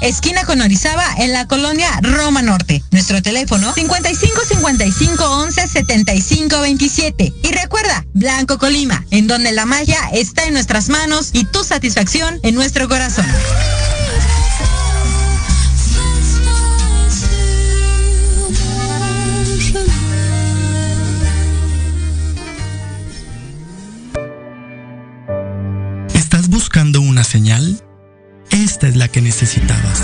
[0.00, 2.82] esquina con Orizaba, en la colonia Roma Norte.
[2.90, 7.32] Nuestro teléfono 55 55 11 75 27.
[7.42, 12.40] Y recuerda, Blanco Colima, en donde la magia está en nuestras manos y tu satisfacción
[12.42, 13.26] en nuestro corazón.
[26.56, 27.85] buscando una señal?
[28.66, 30.02] Esta es la que necesitabas.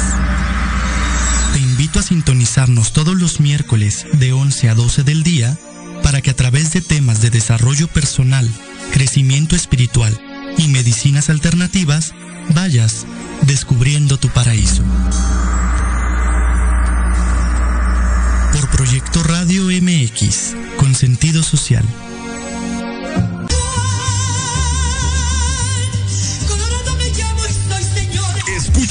[1.53, 5.59] Te invito a sintonizarnos todos los miércoles de 11 a 12 del día
[6.05, 8.49] para que a través de temas de desarrollo personal,
[8.93, 10.17] crecimiento espiritual
[10.59, 12.15] y medicinas alternativas
[12.55, 13.05] vayas
[13.43, 14.85] descubriendo tu paraíso.
[18.53, 21.85] Por Proyecto Radio MX, con sentido social.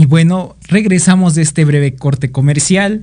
[0.00, 3.02] Y bueno, regresamos de este breve corte comercial.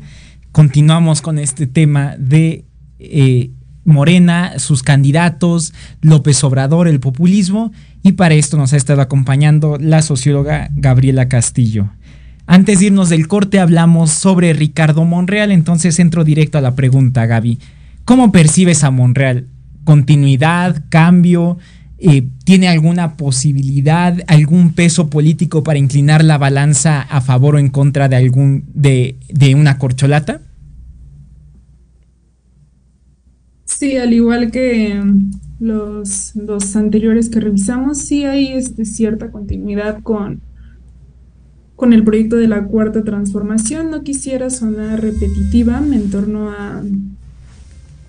[0.51, 2.65] Continuamos con este tema de
[2.97, 3.51] eh,
[3.85, 7.71] Morena, sus candidatos, López Obrador, el populismo.
[8.01, 11.87] Y para esto nos ha estado acompañando la socióloga Gabriela Castillo.
[12.47, 17.27] Antes de irnos del corte hablamos sobre Ricardo Monreal, entonces entro directo a la pregunta,
[17.27, 17.59] Gaby.
[18.05, 19.45] ¿Cómo percibes a Monreal?
[19.83, 20.83] ¿Continuidad?
[20.89, 21.59] ¿Cambio?
[21.99, 27.69] Eh, tiene alguna posibilidad, algún peso político para inclinar la balanza a favor o en
[27.69, 29.17] contra de algún de,
[29.55, 30.41] una corcholata?
[33.65, 35.01] Sí, al igual que
[35.59, 40.41] los, los anteriores que revisamos, sí hay este, cierta continuidad con,
[41.75, 43.89] con el proyecto de la cuarta transformación.
[43.89, 46.83] No quisiera sonar repetitiva en torno a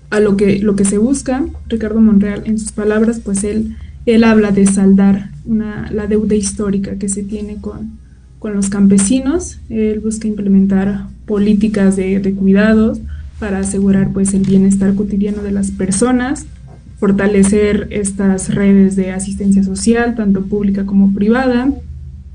[0.09, 4.23] a lo que, lo que se busca, Ricardo Monreal, en sus palabras, pues él, él
[4.23, 7.99] habla de saldar la deuda histórica que se tiene con,
[8.39, 12.99] con los campesinos, él busca implementar políticas de, de, cuidados
[13.39, 16.45] para asegurar pues el bienestar cotidiano de las personas,
[16.99, 21.71] fortalecer estas redes de asistencia social, tanto pública como privada,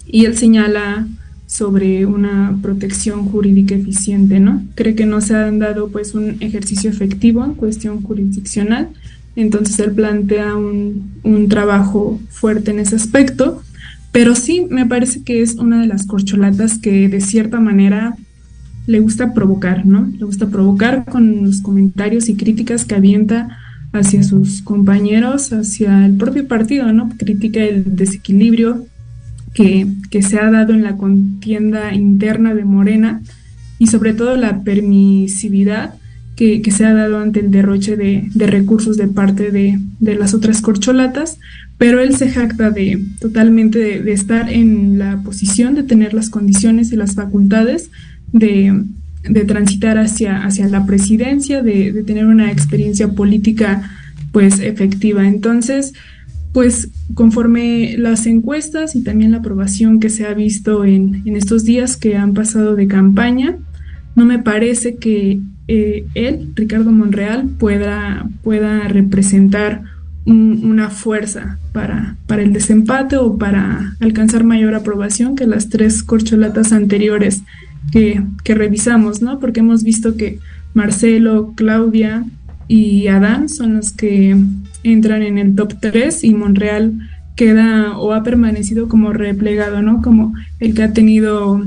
[0.07, 1.07] y él señala
[1.47, 4.63] sobre una protección jurídica eficiente, ¿no?
[4.75, 8.89] Cree que no se ha dado pues un ejercicio efectivo en cuestión jurisdiccional,
[9.37, 13.63] entonces él plantea un, un trabajo fuerte en ese aspecto,
[14.13, 18.17] pero sí me parece que es una de las corcholatas que de cierta manera
[18.87, 20.11] le gusta provocar, ¿no?
[20.19, 23.59] Le gusta provocar con los comentarios y críticas que avienta
[23.93, 27.11] hacia sus compañeros, hacia el propio partido, ¿no?
[27.17, 28.87] Critica el desequilibrio
[29.55, 29.87] que,
[30.23, 33.23] se ha dado en la contienda interna de Morena
[33.79, 35.95] y sobre todo la permisividad
[36.37, 41.39] que, se ha dado ante el derroche de, recursos de parte de, las otras corcholatas,
[41.79, 46.93] pero él se jacta de totalmente de, estar en la posición de tener las condiciones
[46.93, 47.91] y las facultades
[48.33, 48.85] de,
[49.47, 53.89] transitar hacia, hacia la presidencia, de, tener una experiencia política
[54.33, 55.29] pues efectiva.
[55.29, 55.93] Entonces,
[56.55, 61.97] pues conforme las encuestas y también la aprobación que se ha visto en, estos días
[61.97, 63.57] que han pasado de campaña,
[64.15, 69.83] no me parece que eh, él, Ricardo Monreal, pueda, pueda representar
[70.27, 76.73] una fuerza para, para el desempate o para alcanzar mayor aprobación que las tres corcholatas
[76.73, 77.43] anteriores
[77.91, 79.41] que, que revisamos, ¿no?
[79.41, 80.39] Porque hemos visto que
[80.73, 82.25] Marcelo, Claudia
[82.69, 84.37] y Adán son los que
[84.85, 86.93] entran en el top 3 y Monreal
[87.35, 90.03] queda o ha permanecido como replegado, ¿no?
[90.03, 91.67] Como el que ha tenido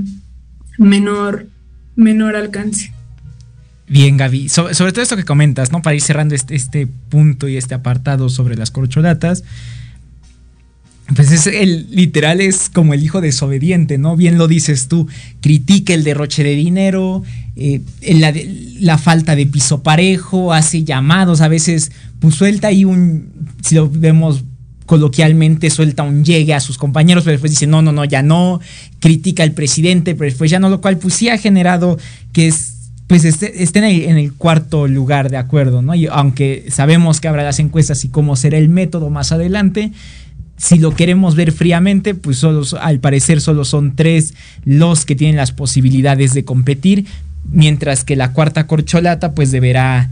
[0.78, 1.47] menor,
[1.95, 2.93] menor alcance.
[3.89, 4.49] Bien, Gaby.
[4.49, 5.82] sobre todo esto que comentas, ¿no?
[5.82, 9.43] Para ir cerrando este, este punto y este apartado sobre las corcholatas.
[11.16, 14.18] Pues es el literal es como el hijo desobediente, ¿no?
[14.18, 15.08] Bien lo dices tú,
[15.39, 17.24] critica el derroche de dinero,
[17.55, 17.82] eh,
[18.80, 23.30] la, falta de piso parejo, hace llamados, a veces pues suelta ahí un,
[23.62, 24.43] si lo vemos
[24.86, 28.60] coloquialmente, suelta un llegue a sus compañeros, pero después dice, no, no, no, ya no,
[28.99, 31.97] critica al presidente, pero después ya no, lo cual pues sí ha generado
[32.34, 32.74] que es
[33.08, 35.95] pues esté, en, el, en, el, cuarto lugar, de acuerdo, ¿no?
[35.95, 39.93] Y aunque sabemos que habrá las encuestas y cómo será el método más adelante,
[40.58, 44.34] si lo queremos ver fríamente, pues al parecer solo son tres
[44.66, 47.05] los que tienen las posibilidades de competir,
[47.49, 50.10] mientras que la cuarta corcholata pues deberá,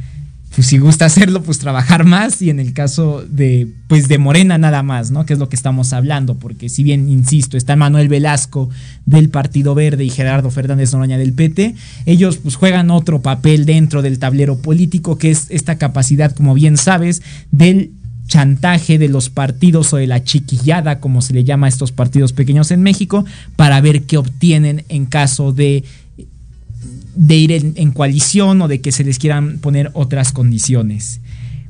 [0.53, 4.59] pues si gusta hacerlo, pues trabajar más y en el caso de, pues de Morena
[4.59, 5.25] nada más, ¿no?
[5.25, 8.69] Que es lo que estamos hablando, porque si bien, insisto, está Manuel Velasco
[9.07, 11.73] del Partido Verde y Gerardo Fernández Noroña del PT,
[12.05, 16.77] ellos pues juegan otro papel dentro del tablero político, que es esta capacidad, como bien
[16.77, 17.91] sabes, del
[18.27, 22.33] chantaje de los partidos o de la chiquillada, como se le llama a estos partidos
[22.33, 25.83] pequeños en México, para ver qué obtienen en caso de,
[27.15, 31.21] de ir en, coalición o de que se les quieran poner otras condiciones.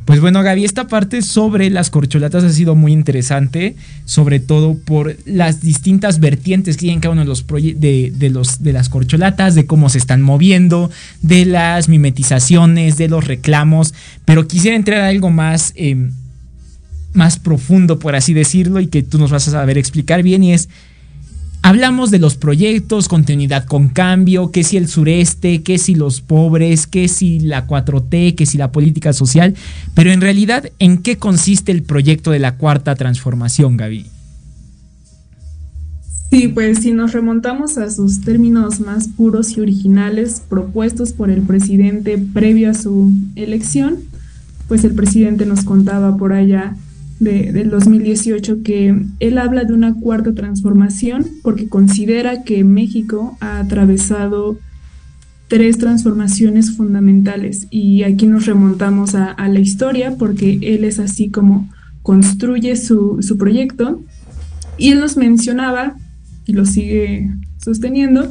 [0.06, 3.76] Pues bueno, Gaby, esta parte sobre las corcholatas ha sido muy interesante,
[4.06, 8.30] sobre todo por las distintas vertientes que hay en cada uno de los, de, de,
[8.30, 10.92] los de las corcholatas, de cómo se están moviendo,
[11.24, 13.96] de las mimetizaciones, de los reclamos.
[14.26, 16.12] Pero quisiera entrar a algo más, eh,
[17.16, 20.54] más profundo, por así decirlo, y que tú nos vas a saber explicar bien, y
[20.54, 20.70] es
[21.66, 26.86] Hablamos de los proyectos, continuidad con cambio, que si el sureste, que si los pobres,
[26.86, 29.56] que si la 4T, que si la política social,
[29.96, 34.06] pero en realidad, ¿en qué consiste el proyecto de la cuarta transformación, Gaby?
[36.30, 41.42] Sí, pues si nos remontamos a sus términos más puros y originales propuestos por el
[41.42, 44.02] presidente previo a su elección,
[44.68, 46.76] pues el presidente nos contaba por allá
[47.20, 54.60] del 2018 que él habla de una cuarta transformación porque considera que México ha atravesado
[55.48, 57.68] tres transformaciones fundamentales.
[57.70, 61.70] Y aquí nos remontamos a, la historia porque él es así como
[62.02, 64.04] construye su, su proyecto.
[64.78, 65.96] Y él nos mencionaba
[66.46, 67.30] y lo sigue
[67.64, 68.30] sosteniendo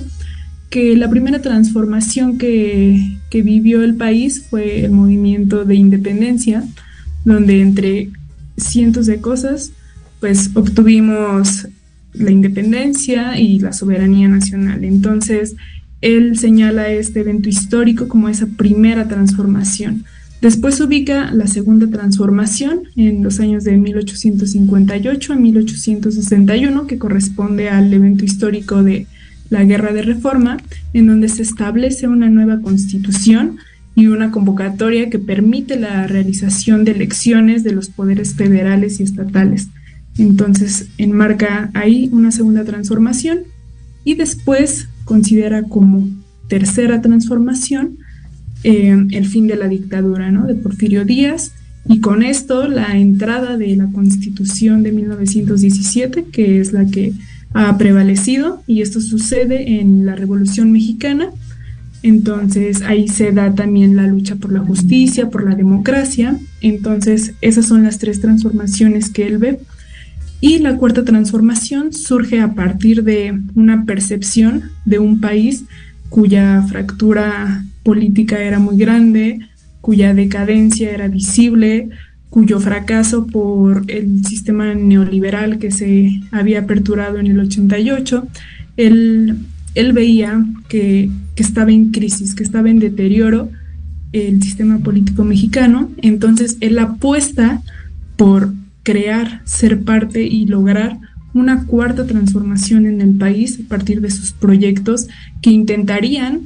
[0.71, 6.65] que la primera transformación que, que vivió el país fue el movimiento de independencia
[7.25, 8.11] donde entre
[8.57, 9.73] cientos de cosas,
[10.21, 11.69] pues obtuvimos
[12.13, 14.85] la independencia y la soberanía nacional.
[14.85, 15.57] Entonces,
[16.01, 20.05] él señala este evento histórico como esa primera transformación.
[20.41, 27.91] Después ubica la segunda transformación en los años de 1858 a 1861, que corresponde al
[27.93, 29.07] evento histórico de
[29.49, 30.59] la Guerra de Reforma,
[30.93, 33.57] en donde se establece una nueva constitución
[33.95, 39.69] y una convocatoria que permite la realización de elecciones de los poderes federales y estatales.
[40.19, 43.41] Entonces enmarca ahí una segunda transformación
[44.05, 46.09] y después considera como
[46.49, 47.99] tercera transformación
[48.63, 50.47] eh, el fin de la dictadura ¿no?
[50.47, 51.53] de Porfirio Díaz
[51.87, 57.13] y con esto la entrada de la constitución de 1917 que es la que
[57.53, 61.31] ha prevalecido y esto sucede en la Revolución Mexicana
[62.05, 66.39] entonces ahí se da también la lucha por la justicia, por la democracia.
[66.61, 69.59] Entonces esas son las tres transformaciones que él ve.
[70.39, 75.65] Y la cuarta transformación surge a partir de una percepción de un país
[76.11, 79.39] cuya fractura política era muy grande,
[79.81, 81.89] cuya decadencia era visible,
[82.29, 88.29] cuyo fracaso por el sistema neoliberal que se había aperturado en el 88,
[88.77, 89.39] él,
[89.75, 93.51] él veía que que estaba en crisis, que estaba en deterioro
[94.13, 95.91] el sistema político mexicano.
[95.99, 97.63] Entonces él apuesta
[98.17, 100.99] por crear, ser parte y lograr
[101.33, 105.09] una cuarta transformación en el país a partir de sus proyectos
[105.43, 106.43] que intentarían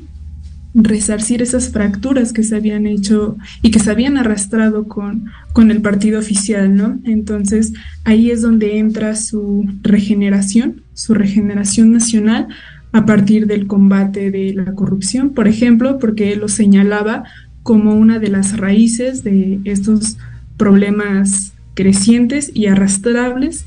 [0.74, 5.80] resarcir esas fracturas que se habían hecho y que se habían arrastrado con, con el
[5.80, 6.98] partido oficial, ¿no?
[7.04, 7.72] Entonces
[8.04, 12.48] ahí es donde entra su regeneración, su regeneración nacional,
[12.92, 17.24] a partir del combate de la corrupción, por ejemplo, porque él lo señalaba
[17.62, 20.16] como una de las raíces de estos
[20.56, 23.64] problemas crecientes y arrastrables.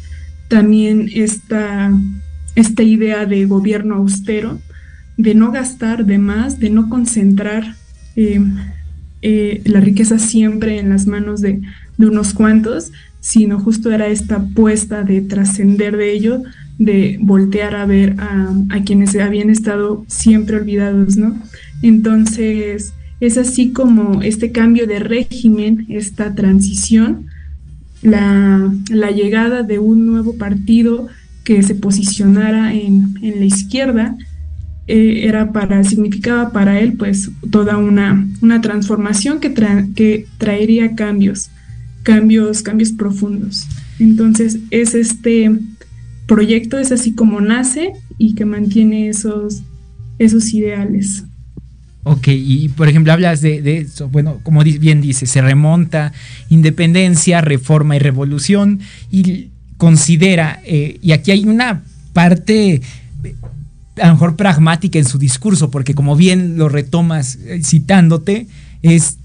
[0.48, 1.92] También esta,
[2.56, 4.60] esta idea de gobierno austero,
[5.18, 7.76] de no gastar de más, de no concentrar
[8.16, 8.42] eh,
[9.22, 11.62] eh, la riqueza siempre en las manos de,
[11.98, 16.42] de unos cuantos, sino justo era esta apuesta de trascender de ello,
[16.82, 21.40] de voltear a ver a, quienes habían estado siempre olvidados, ¿no?
[21.84, 27.28] Entonces, es así como este cambio de régimen, esta transición,
[28.02, 28.74] la,
[29.16, 31.08] llegada de un nuevo partido
[31.44, 34.18] que se posicionara en, la izquierda,
[34.88, 39.54] eh, era para, significaba para él pues toda una, una transformación que,
[39.94, 41.52] que traería cambios,
[42.02, 43.68] cambios, cambios profundos.
[44.00, 45.52] Entonces es este,
[46.32, 49.64] proyecto es así como nace y que mantiene esos,
[50.18, 51.26] esos ideales.
[52.04, 56.14] Ok, y por ejemplo hablas de, eso, bueno, como bien dice, se remonta
[56.50, 58.80] independencia, reforma y revolución
[59.12, 62.82] y considera, eh, y aquí hay una parte
[64.02, 68.48] a lo mejor pragmática en su discurso, porque como bien lo retomas eh, citándote,
[68.84, 69.18] es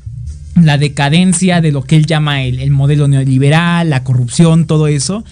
[0.61, 5.25] la decadencia de lo que él llama el, el modelo neoliberal, la corrupción, todo eso,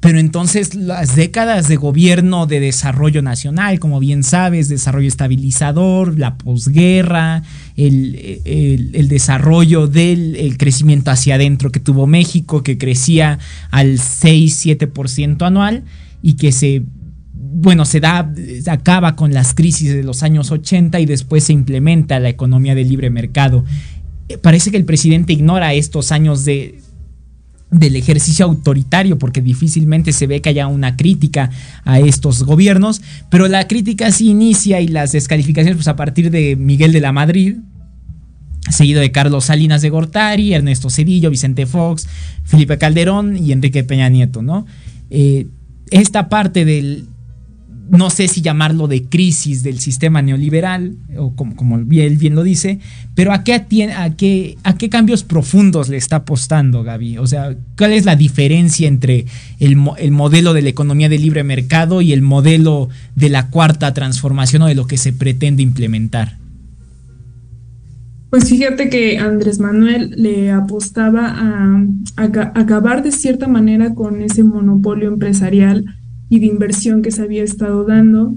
[0.00, 6.38] pero entonces las décadas de gobierno de desarrollo nacional, como bien sabes, desarrollo estabilizador, la
[6.38, 7.42] posguerra,
[7.76, 13.40] el, desarrollo del crecimiento hacia adentro que tuvo México, que crecía
[13.72, 15.82] al 6-7% anual
[16.22, 16.84] y que se,
[17.32, 18.32] bueno, se da,
[18.68, 22.84] acaba con las crisis de los años 80 y después se implementa la economía de
[22.84, 23.64] libre mercado.
[24.28, 26.78] Eh, parece que el presidente ignora estos años de,
[27.70, 31.50] del ejercicio autoritario, porque difícilmente se ve que haya una crítica
[31.84, 36.56] a estos gobiernos, pero la crítica sí inicia y las descalificaciones pues, a partir de
[36.56, 37.56] Miguel de la Madrid,
[38.70, 42.08] seguido de Carlos Salinas de Gortari, Ernesto Cedillo, Vicente Fox,
[42.44, 44.66] Felipe Calderón y Enrique Peña Nieto, ¿no?
[45.10, 45.46] Eh,
[45.90, 47.06] esta parte del,
[47.90, 51.84] no sé si llamarlo de crisis del sistema neoliberal, o como, como él
[52.16, 52.80] bien lo dice,
[53.14, 57.18] pero ¿a qué, a, qué, ¿a qué cambios profundos le está apostando Gaby?
[57.18, 59.26] O sea, ¿cuál es la diferencia entre
[59.58, 63.94] el, el, modelo de la economía de libre mercado y el modelo de la cuarta
[63.94, 66.38] transformación o de lo que se pretende implementar?
[68.30, 71.82] Pues fíjate que Andrés Manuel le apostaba a,
[72.54, 75.86] acabar de cierta manera con ese monopolio empresarial
[76.30, 78.34] y de inversión que se había estado dando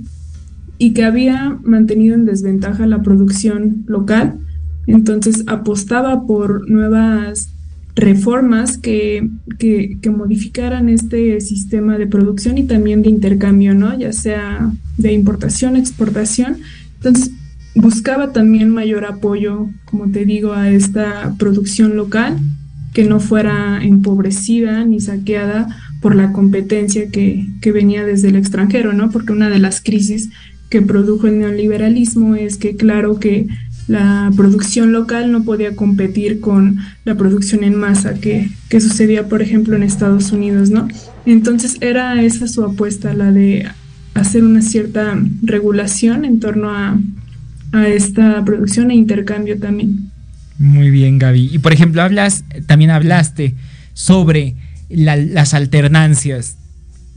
[0.77, 4.39] y que había mantenido en desventaja la producción local.
[4.87, 7.49] Entonces apostaba por nuevas
[7.95, 9.29] reformas que,
[9.59, 13.97] que, que, modificaran este sistema de producción y también de intercambio, ¿no?
[13.97, 16.57] Ya sea de importación, exportación.
[16.95, 17.31] Entonces
[17.75, 22.37] buscaba también mayor apoyo, como te digo, a esta producción local,
[22.93, 25.67] que no fuera empobrecida ni saqueada
[26.01, 29.11] por la competencia que, que venía desde el extranjero, ¿no?
[29.11, 30.29] Porque una de las crisis
[30.69, 33.47] que produjo el neoliberalismo es que claro que
[33.87, 39.41] la producción local no podía competir con la producción en masa que, que, sucedía, por
[39.41, 40.87] ejemplo, en Estados Unidos, ¿no?
[41.25, 43.67] Entonces era esa su apuesta, la de
[44.13, 46.97] hacer una cierta regulación en torno a,
[47.73, 50.09] a esta producción e intercambio también.
[50.57, 51.49] Muy bien, Gaby.
[51.53, 53.55] Y por ejemplo, hablas, también hablaste
[53.93, 54.55] sobre
[54.93, 56.55] las alternancias.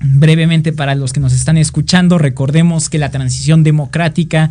[0.01, 4.51] Brevemente, para los que nos están escuchando, recordemos que la transición democrática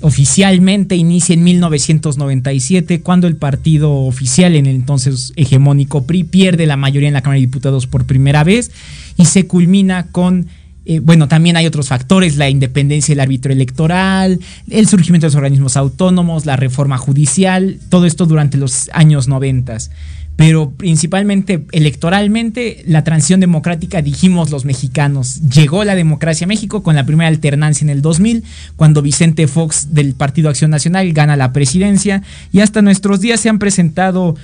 [0.00, 6.76] oficialmente inicia en 1997, cuando el partido oficial, en el entonces hegemónico PRI, pierde la
[6.76, 8.70] mayoría en la Cámara de Diputados por primera vez
[9.16, 10.48] y se culmina con
[10.84, 15.36] eh, bueno, también hay otros factores, la independencia del árbitro electoral, el surgimiento de los
[15.36, 19.92] organismos autónomos, la reforma judicial, todo esto durante los años noventas.
[20.36, 26.96] Pero principalmente electoralmente, la transición democrática, dijimos los mexicanos, llegó la democracia a México con
[26.96, 28.42] la primera alternancia en el 2000,
[28.76, 33.50] cuando Vicente Fox del Partido Acción Nacional gana la presidencia y hasta nuestros días se
[33.50, 34.34] han presentado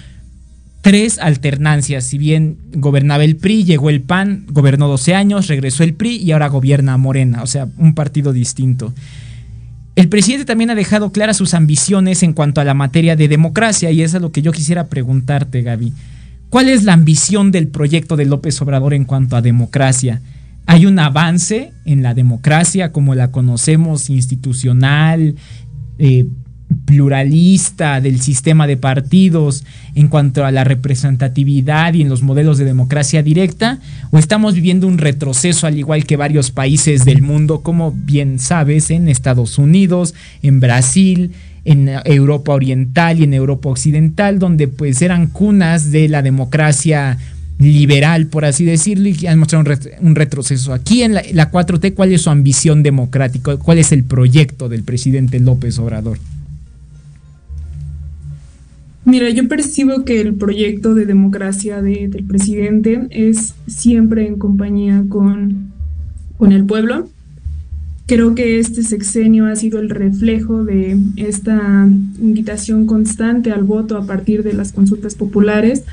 [0.82, 2.04] tres alternancias.
[2.04, 6.32] Si bien gobernaba el PRI, llegó el PAN, gobernó 12 años, regresó el PRI y
[6.32, 8.92] ahora gobierna Morena, o sea, un partido distinto.
[9.98, 13.90] El presidente también ha dejado claras sus ambiciones en cuanto a la materia de democracia
[13.90, 15.92] y eso es lo que yo quisiera preguntarte, Gaby.
[16.50, 20.22] ¿Cuál es la ambición del proyecto de López Obrador en cuanto a democracia?
[20.66, 25.34] ¿Hay un avance en la democracia como la conocemos, institucional,
[25.98, 26.28] eh,
[26.84, 29.64] pluralista del sistema de partidos
[29.94, 33.78] en cuanto a la representatividad y en los modelos de democracia directa
[34.10, 38.90] o estamos viviendo un retroceso al igual que varios países del mundo como bien sabes
[38.90, 41.32] en Estados Unidos, en Brasil,
[41.64, 47.18] en Europa Oriental y en Europa Occidental donde pues eran cunas de la democracia
[47.58, 49.64] liberal, por así decirlo, y han mostrado
[50.00, 50.72] un, retroceso.
[50.72, 53.56] Aquí en la, la 4T, ¿cuál es su ambición democrática?
[53.56, 56.18] ¿Cuál es el proyecto del presidente López Obrador?
[59.08, 65.72] Mira, yo percibo que el proyecto de democracia del presidente es siempre en compañía con,
[66.36, 67.08] con el pueblo.
[68.04, 71.88] Creo que este sexenio ha sido el reflejo de esta
[72.20, 75.84] invitación constante al voto a partir de las consultas populares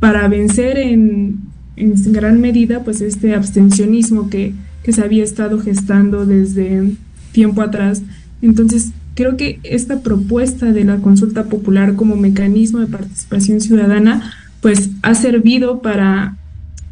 [0.00, 1.40] para vencer en,
[1.76, 6.94] en gran medida pues este abstencionismo que, que se había estado gestando desde
[7.32, 8.02] tiempo atrás.
[8.40, 14.90] Entonces, Creo que esta propuesta de la consulta popular como mecanismo de participación ciudadana, pues
[15.02, 16.36] ha servido para,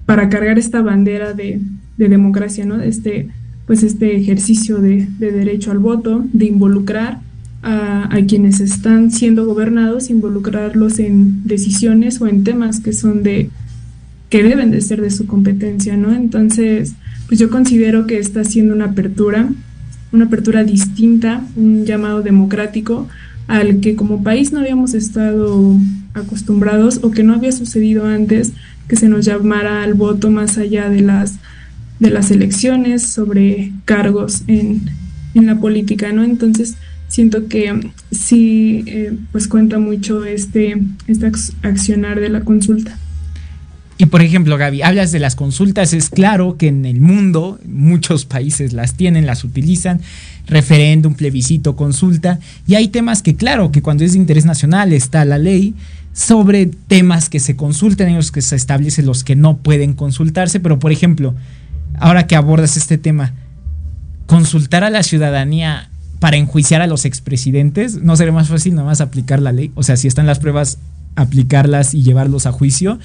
[0.05, 1.61] para cargar esta bandera de,
[1.97, 2.81] democracia, ¿no?
[2.81, 3.29] Este,
[3.67, 7.21] pues este ejercicio de, derecho al voto, de involucrar
[7.63, 13.51] a, a, quienes están siendo gobernados, involucrarlos en decisiones o en temas que son de,
[14.31, 16.15] que deben de ser de su competencia, ¿no?
[16.15, 16.95] Entonces,
[17.29, 19.51] pues yo considero que está haciendo una apertura
[20.13, 23.09] una apertura distinta, un llamado democrático
[23.47, 25.77] al que como país no habíamos estado
[26.15, 28.53] acostumbrados o que no había sucedido antes
[28.89, 31.39] que se nos llamara al voto más allá de las
[32.01, 34.81] de las elecciones sobre cargos en,
[35.35, 36.25] la política, ¿no?
[36.25, 36.75] Entonces
[37.09, 41.31] siento que sí eh, pues cuenta mucho este, este
[41.63, 42.99] accionar de la consulta.
[44.01, 48.25] Y por ejemplo, Gaby, hablas de las consultas, es claro que en el mundo muchos
[48.25, 50.01] países las tienen, las utilizan,
[50.47, 55.27] referéndum, plebiscito, consulta, y hay temas que claro, que cuando es de interés nacional está
[55.27, 55.75] la ley
[56.15, 60.61] sobre temas que se consulten, en los que se establecen los que no pueden consultarse,
[60.61, 61.35] pero por ejemplo,
[61.99, 63.35] ahora que abordas este tema,
[64.25, 65.91] consultar a la ciudadanía
[66.21, 69.73] para enjuiciar a los expresidentes, ¿no sería más fácil nomás aplicar la ley?
[69.75, 70.79] O sea, si están las pruebas,
[71.17, 72.99] aplicarlas y llevarlos a juicio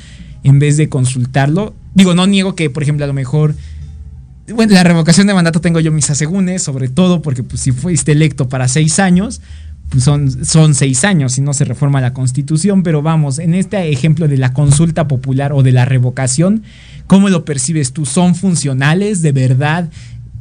[0.46, 1.74] en vez de consultarlo.
[1.96, 3.56] Digo, no niego que, por ejemplo, a lo mejor,
[4.54, 8.12] bueno, la revocación de mandato tengo yo mis asegúnes, sobre todo porque pues, si fuiste
[8.12, 9.42] electo para seis años,
[9.90, 13.90] pues son, son seis años y no se reforma la constitución, pero vamos, en este
[13.90, 16.62] ejemplo de la consulta popular o de la revocación,
[17.08, 18.06] ¿cómo lo percibes tú?
[18.06, 19.90] ¿Son funcionales de verdad?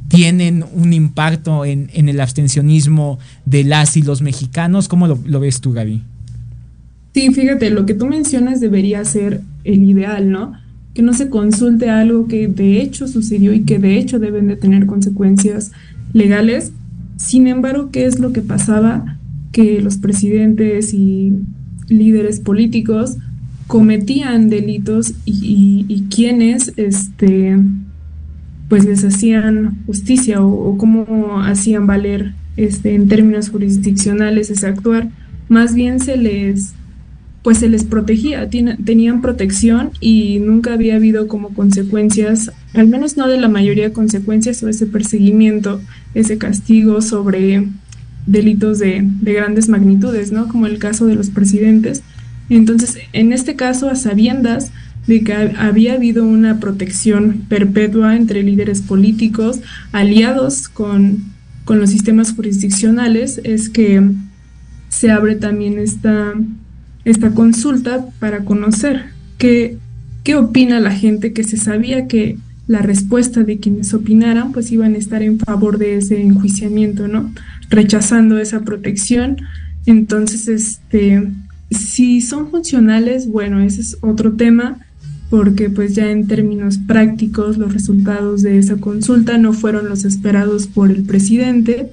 [0.09, 4.87] ¿Tienen un impacto en, el abstencionismo de las y los mexicanos?
[4.87, 6.03] ¿Cómo lo, lo ves tú, Gaby?
[7.15, 10.55] Sí, fíjate, lo que tú mencionas debería ser el ideal, ¿no?
[10.95, 14.57] Que no se consulte algo que de hecho sucedió y que de hecho deben de
[14.57, 15.71] tener consecuencias
[16.13, 16.73] legales.
[17.17, 19.19] Sin embargo, ¿qué es lo que pasaba?
[19.53, 21.35] Que los presidentes y
[21.89, 23.17] líderes políticos
[23.69, 27.57] cometían delitos y, quienes este,
[28.69, 35.11] pues les hacían justicia o, o cómo hacían valer este, en términos jurisdiccionales ese actuar,
[35.49, 36.75] más bien se les
[37.45, 43.29] pues se les protegía, tenían protección y nunca había habido como consecuencias, al menos no
[43.29, 45.83] de la mayoría de consecuencias o ese perseguimiento,
[46.15, 47.69] ese castigo sobre
[48.25, 50.49] delitos de, grandes magnitudes, ¿no?
[50.49, 52.03] Como el caso de los presidentes.
[52.49, 54.73] Entonces, en este caso, a sabiendas
[55.07, 59.61] de que había habido una protección perpetua entre líderes políticos
[59.93, 61.25] aliados con,
[61.67, 64.03] con los sistemas jurisdiccionales, es que
[64.89, 66.33] se abre también esta
[67.05, 69.07] esta consulta para conocer
[69.39, 69.79] qué,
[70.23, 74.95] qué opina la gente que se sabía que la respuesta de quienes opinaran pues iban
[74.95, 77.33] a estar en favor de ese enjuiciamiento, ¿no?
[77.69, 79.37] Rechazando esa protección.
[79.87, 81.29] Entonces, este,
[81.71, 84.79] si son funcionales, bueno, ese es otro tema,
[85.29, 90.67] porque pues ya en términos prácticos los resultados de esa consulta no fueron los esperados
[90.67, 91.91] por el presidente,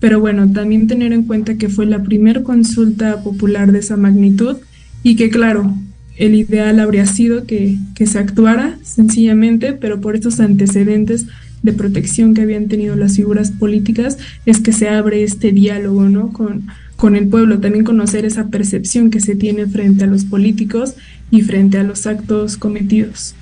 [0.00, 4.56] pero bueno, también tener en cuenta que fue la primera consulta popular de esa magnitud
[5.02, 5.74] y que claro,
[6.16, 11.26] el ideal habría sido que, se actuara sencillamente, pero por estos antecedentes
[11.62, 16.32] de protección que habían tenido las figuras políticas, es que se abre este diálogo ¿no?
[16.32, 20.94] con, con el pueblo, también conocer esa percepción que se tiene frente a los políticos
[21.30, 23.34] y frente a los actos cometidos.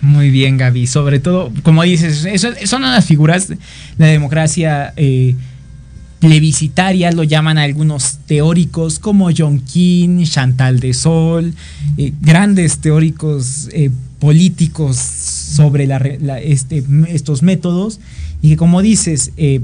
[0.00, 0.86] Muy bien, Gaby.
[0.86, 3.52] Sobre todo, como dices, eso, son las figuras,
[3.96, 5.34] la democracia eh,
[6.24, 11.52] plebiscitaria, lo llaman algunos teóricos como John King, Chantal de Sol,
[11.98, 15.86] eh, grandes teóricos eh, políticos sobre
[16.44, 18.00] este, estos métodos
[18.40, 19.60] y que como dices, eh,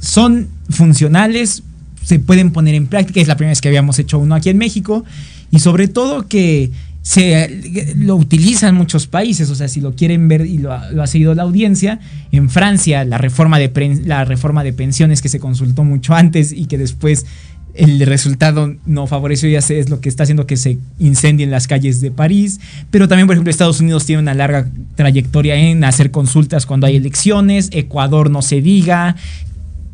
[0.00, 1.62] son funcionales,
[2.02, 4.58] se pueden poner en práctica, es la primera vez que habíamos hecho uno aquí en
[4.58, 5.04] México
[5.52, 6.72] y sobre todo que
[7.02, 11.34] se lo utilizan muchos países, o sea, si lo quieren ver y lo ha, seguido
[11.34, 11.98] la audiencia,
[12.30, 16.66] en Francia la reforma, de la reforma de pensiones que se consultó mucho antes y
[16.66, 17.26] que después
[17.74, 22.00] el resultado no favoreció ya es lo que está haciendo que se incendien las calles
[22.00, 26.66] de París, pero también por ejemplo Estados Unidos tiene una larga trayectoria en hacer consultas
[26.66, 29.16] cuando hay elecciones, Ecuador no se diga,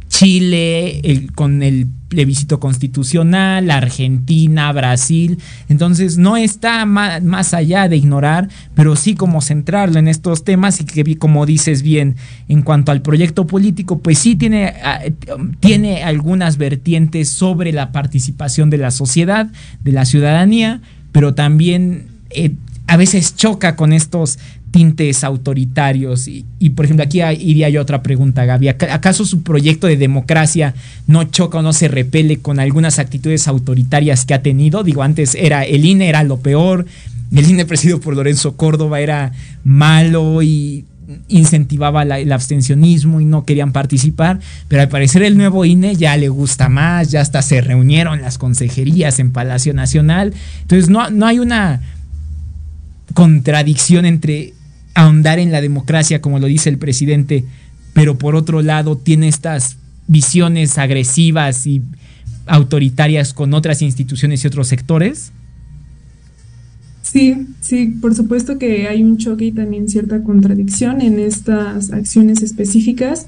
[0.09, 5.39] Chile con el plebiscito constitucional, Argentina, Brasil.
[5.69, 10.85] Entonces no está más, allá de ignorar, pero sí como centrarlo en estos temas y
[10.85, 12.17] que como dices bien,
[12.49, 15.01] en cuanto al proyecto político, pues sí tiene, ah,
[15.61, 19.51] tiene algunas vertientes sobre la participación de la sociedad,
[19.83, 20.81] de la ciudadanía,
[21.13, 22.07] pero también...
[22.31, 22.55] Eh,
[22.89, 24.39] a veces choca con estos
[24.71, 26.29] tintes autoritarios.
[26.29, 28.69] Y, por ejemplo, aquí iría yo otra pregunta, Gaby.
[28.69, 30.75] ¿Acaso su proyecto de democracia
[31.07, 34.83] no choca o no se repele con algunas actitudes autoritarias que ha tenido?
[34.83, 36.87] Digo, antes era el INE era lo peor,
[37.35, 39.33] el INE presidido por Lorenzo Córdoba era
[39.65, 40.85] malo y
[41.29, 46.29] incentivaba el abstencionismo y no querían participar, pero al parecer el nuevo INE ya le
[46.29, 51.39] gusta más, ya hasta se reunieron las consejerías en Palacio Nacional, entonces no, no hay
[51.39, 51.81] una
[53.15, 54.53] contradicción entre
[54.97, 57.45] ahondar en la democracia, como lo dice el presidente,
[57.93, 59.77] pero por otro lado tiene estas
[60.09, 61.83] visiones agresivas y
[62.47, 65.33] autoritarias con otras instituciones y otros sectores?
[67.03, 72.43] Sí, sí, por supuesto que hay un choque y también cierta contradicción en estas acciones
[72.43, 73.27] específicas.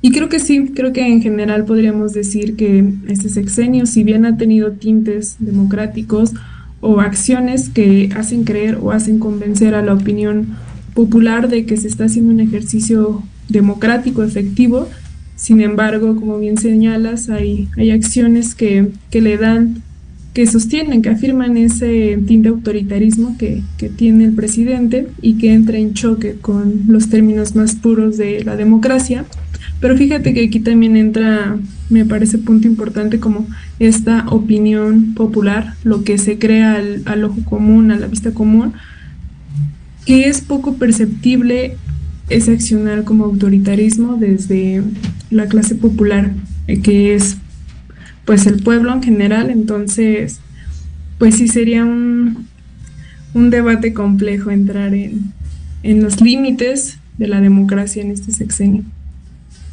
[0.00, 4.26] Y creo que sí, creo que en general podríamos decir que este sexenio, si bien
[4.26, 6.32] ha tenido tintes democráticos
[6.80, 10.56] o acciones que hacen creer o hacen convencer a la opinión
[10.94, 14.88] popular de que se está haciendo un ejercicio democrático efectivo.
[15.36, 19.82] Sin embargo, como bien señalas, hay, hay acciones que, que le dan
[20.32, 25.78] que sostienen, que afirman ese tinte autoritarismo que, que, tiene el presidente y que entra
[25.78, 29.24] en choque con los términos más puros de la democracia.
[29.80, 31.56] Pero fíjate que aquí también entra,
[31.88, 33.46] me parece punto importante como
[33.78, 38.72] esta opinión popular, lo que se crea al, al ojo común, a la vista común,
[40.04, 41.76] que es poco perceptible
[42.28, 44.82] ese accionar como autoritarismo desde
[45.30, 46.32] la clase popular,
[46.66, 47.36] eh, que es
[48.24, 50.40] pues el pueblo en general, entonces
[51.18, 52.46] pues sí sería un,
[53.34, 55.32] un debate complejo entrar en,
[55.82, 58.82] en los límites de la democracia en este sexenio.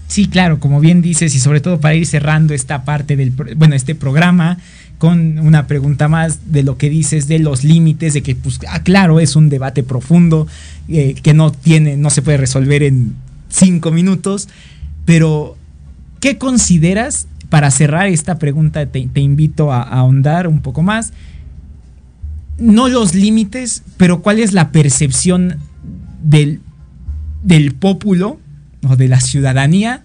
[0.08, 3.76] Sí, claro, como bien dices, y sobre todo para ir cerrando esta parte del, bueno,
[3.76, 4.58] este programa
[5.02, 8.84] con una pregunta más de lo que dices de los límites, de que, pues, ah,
[8.84, 10.46] claro, es un debate profundo,
[10.90, 13.16] eh, que no tiene, no se puede resolver en
[13.50, 14.48] cinco minutos,
[15.04, 15.58] pero
[16.20, 21.14] ¿qué consideras para cerrar esta pregunta, te, invito a, ahondar un poco más.
[22.60, 25.58] No los límites, pero cuál es la percepción
[26.22, 26.62] del,
[27.42, 28.40] del pópulo
[28.88, 30.04] o de la ciudadanía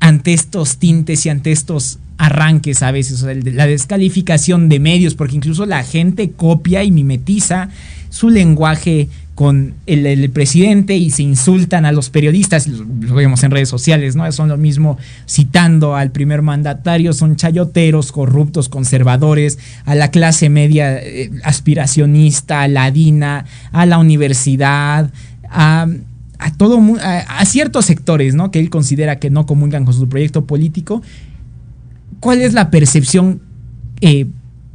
[0.00, 5.66] ante estos tintes y ante estos arranques a veces, la descalificación de medios, porque incluso
[5.66, 7.68] la gente copia y mimetiza
[8.10, 13.68] su lenguaje con el, presidente y se insultan a los periodistas, lo, vemos en redes
[13.68, 14.30] sociales, ¿no?
[14.30, 14.96] Son lo mismo
[15.28, 23.46] citando al primer mandatario, son chayoteros, corruptos, conservadores, a la clase media eh, aspiracionista, ladina,
[23.72, 25.10] a la universidad,
[25.50, 25.88] a,
[26.56, 28.52] todo, a, ciertos sectores, ¿no?
[28.52, 31.02] Que él considera que no comulgan con su proyecto político.
[32.24, 33.42] ¿Cuál es la percepción
[34.00, 34.24] eh,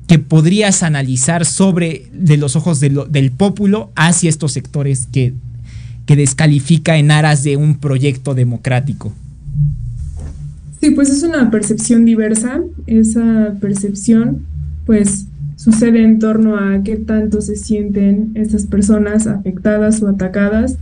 [0.05, 5.33] que podrías analizar sobre de los ojos del pópulo hacia estos sectores que,
[6.05, 9.11] que descalifica en aras de un proyecto democrático?
[10.79, 12.61] Sí, pues es una percepción diversa.
[12.85, 14.45] Esa percepción,
[14.85, 15.25] pues,
[15.55, 20.77] sucede en torno a qué tanto se sienten estas personas afectadas o atacadas,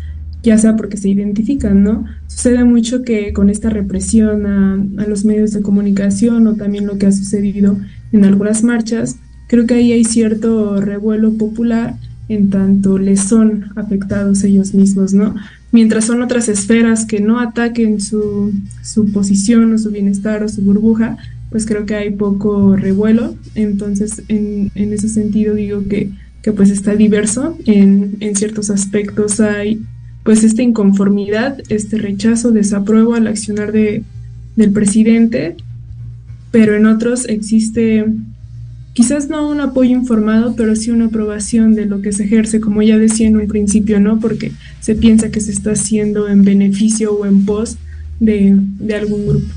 [0.47, 2.05] ya sea porque se identifican, ¿no?
[2.27, 4.73] Sucede mucho que con esta represión a,
[5.03, 7.77] a los medios de comunicación o también lo que ha sucedido
[8.13, 9.17] en algunas marchas,
[9.49, 11.95] creo que ahí hay cierto revuelo popular
[12.29, 15.35] en tanto les son afectados ellos mismos, ¿no?
[15.73, 20.61] Mientras son otras esferas que no ataquen su, su posición o su bienestar o su
[20.61, 21.17] burbuja,
[21.49, 23.35] pues creo que hay poco revuelo.
[23.53, 27.57] Entonces, en, en ese sentido digo que, que pues está diverso.
[27.65, 29.81] En, en, ciertos aspectos hay
[30.27, 34.03] pues esta inconformidad, este rechazo, desapruebo al accionar de,
[34.57, 35.55] del presidente,
[36.51, 38.03] pero en otros existe
[38.91, 42.81] quizás no un apoyo informado, pero sí una aprobación de lo que se ejerce, como
[42.81, 44.19] ya decía en un principio, ¿no?
[44.19, 44.51] Porque
[44.81, 47.77] se piensa que se está haciendo en beneficio o en pos
[48.19, 48.53] de,
[48.93, 49.47] algún grupo.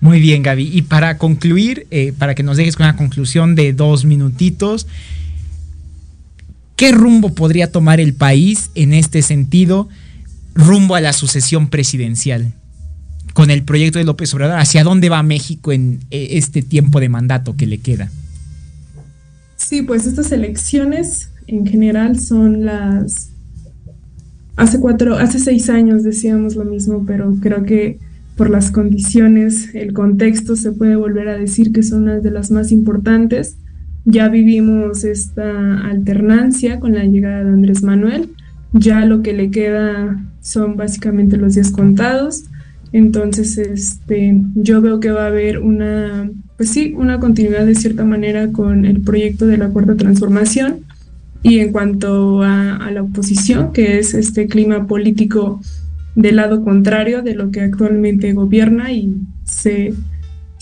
[0.00, 0.66] Muy bien, Gaby.
[0.72, 4.86] Y para concluir, eh, para que nos dejes con una conclusión de dos minutitos,
[6.76, 9.88] ¿qué rumbo podría tomar el país en este sentido,
[10.54, 12.52] rumbo a la sucesión presidencial?
[13.32, 17.08] Con el proyecto de López Obrador, ¿hacia dónde va México en eh, este tiempo de
[17.08, 18.10] mandato que le queda?
[19.56, 23.30] Sí, pues estas elecciones en general son las...
[24.56, 27.98] Hace cuatro, hace seis años decíamos lo mismo, pero creo que
[28.36, 32.50] por las condiciones, el contexto, se puede volver a decir que son las de las
[32.50, 33.56] más importantes.
[34.04, 38.30] Ya vivimos esta alternancia con la llegada de Andrés Manuel.
[38.72, 42.44] Ya lo que le queda son básicamente los días contados.
[42.92, 48.04] Entonces, este, yo veo que va a haber una, pues sí, una continuidad de cierta
[48.04, 50.84] manera con el proyecto de la cuarta transformación.
[51.42, 55.60] Y en cuanto a, la oposición, que es este clima político
[56.14, 59.92] del lado contrario de lo que actualmente gobierna y se,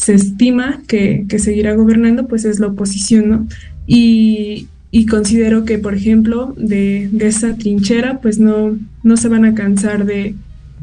[0.03, 3.46] se estima que, que, seguirá gobernando, pues es la oposición, ¿no?
[3.86, 9.44] Y, y considero que, por ejemplo, de, de, esa trinchera, pues no, no se van
[9.44, 10.34] a cansar de,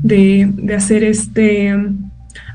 [0.01, 1.75] de, hacer este,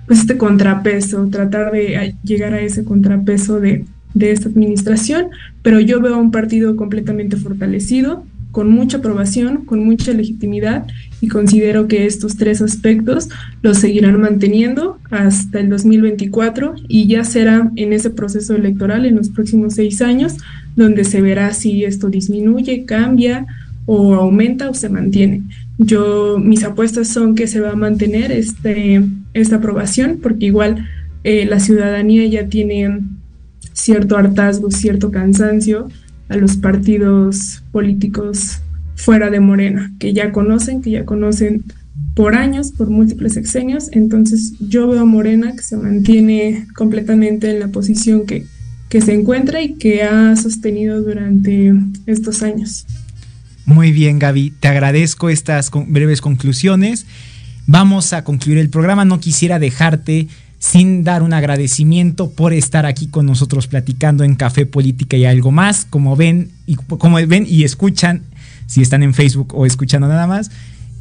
[0.07, 3.85] pues este contrapeso, tratar de llegar a ese contrapeso de,
[4.15, 5.27] de esta administración,
[5.63, 8.25] pero yo veo un partido completamente fortalecido,
[8.55, 10.87] con mucha aprobación, con mucha legitimidad
[11.21, 13.29] y considero que estos tres aspectos
[13.63, 19.29] los seguirán manteniendo hasta el 2024 y ya será en ese proceso electoral en los
[19.29, 20.37] próximos seis años
[20.77, 23.45] donde se verá si esto disminuye, cambia
[23.87, 25.43] o aumenta o se mantiene.
[25.79, 29.03] Yo, mis apuestas son que se va a mantener este,
[29.35, 30.89] esta aprobación, porque igual
[31.25, 33.01] eh, la ciudadanía ya tiene
[33.73, 35.89] cierto hartazgo, cierto cansancio
[36.29, 38.61] a los partidos políticos
[38.97, 41.65] fuera de Morena, que ya conocen, que ya conocen
[42.15, 43.89] por años, por múltiples sexenios.
[43.93, 48.47] Entonces yo veo a Morena que se mantiene completamente en la posición que,
[48.89, 51.75] que se encuentra y que ha sostenido durante
[52.07, 52.87] estos años.
[53.67, 54.53] Muy bien, Gaby.
[54.61, 57.07] Te agradezco estas breves conclusiones.
[57.67, 59.05] Vamos a concluir el programa.
[59.05, 60.29] No quisiera dejarte
[60.65, 65.51] sin dar un agradecimiento por estar aquí con nosotros platicando en Café Política y algo
[65.51, 65.85] más.
[65.85, 68.23] Como ven y como ven y escuchan,
[68.67, 70.51] si están en Facebook o escuchando nada más,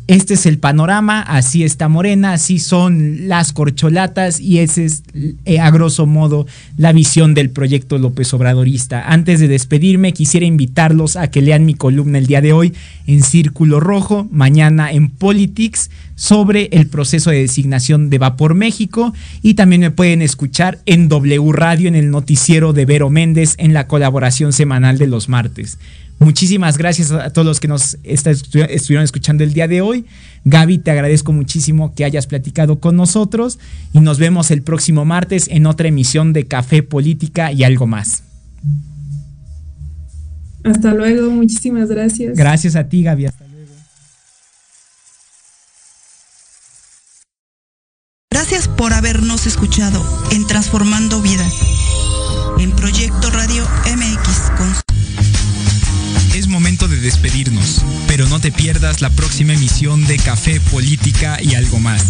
[0.07, 5.03] este es el panorama, así está Morena, así son las corcholatas y ese es
[5.45, 6.45] eh, a grosso modo
[6.75, 9.07] la visión del proyecto López Obradorista.
[9.07, 12.73] Antes de despedirme, quisiera invitarlos a que lean mi columna el día de hoy
[13.07, 19.55] en Círculo Rojo, mañana en Politics, sobre el proceso de designación de Vapor México y
[19.55, 23.87] también me pueden escuchar en W Radio en el noticiero de Vero Méndez en la
[23.87, 25.77] colaboración semanal de los martes.
[26.19, 30.05] Muchísimas gracias a todos los que nos estuvieron escuchando el día de hoy.
[30.45, 33.59] Gaby, te agradezco muchísimo que hayas platicado con nosotros
[33.91, 38.23] y nos vemos el próximo martes en otra emisión de Café Política y algo más.
[40.63, 42.37] Hasta luego, muchísimas gracias.
[42.37, 43.25] Gracias a ti, Gaby.
[43.25, 43.73] Hasta luego.
[48.31, 50.01] Gracias por habernos escuchado
[50.31, 51.53] en Transformando Vidas,
[52.59, 53.65] en Proyecto Radio
[57.03, 62.03] despedirnos, pero no te pierdas la próxima emisión de Café, Política y algo más.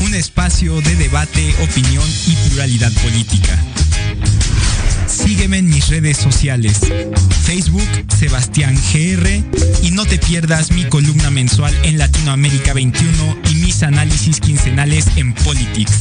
[0.00, 3.56] Un espacio de debate, opinión y pluralidad política.
[5.06, 6.80] Sígueme en mis redes sociales,
[7.44, 7.88] Facebook
[8.18, 9.28] Sebastián GR
[9.82, 15.34] y no te pierdas mi columna mensual en Latinoamérica 21 y mis análisis quincenales en
[15.34, 15.92] Politics.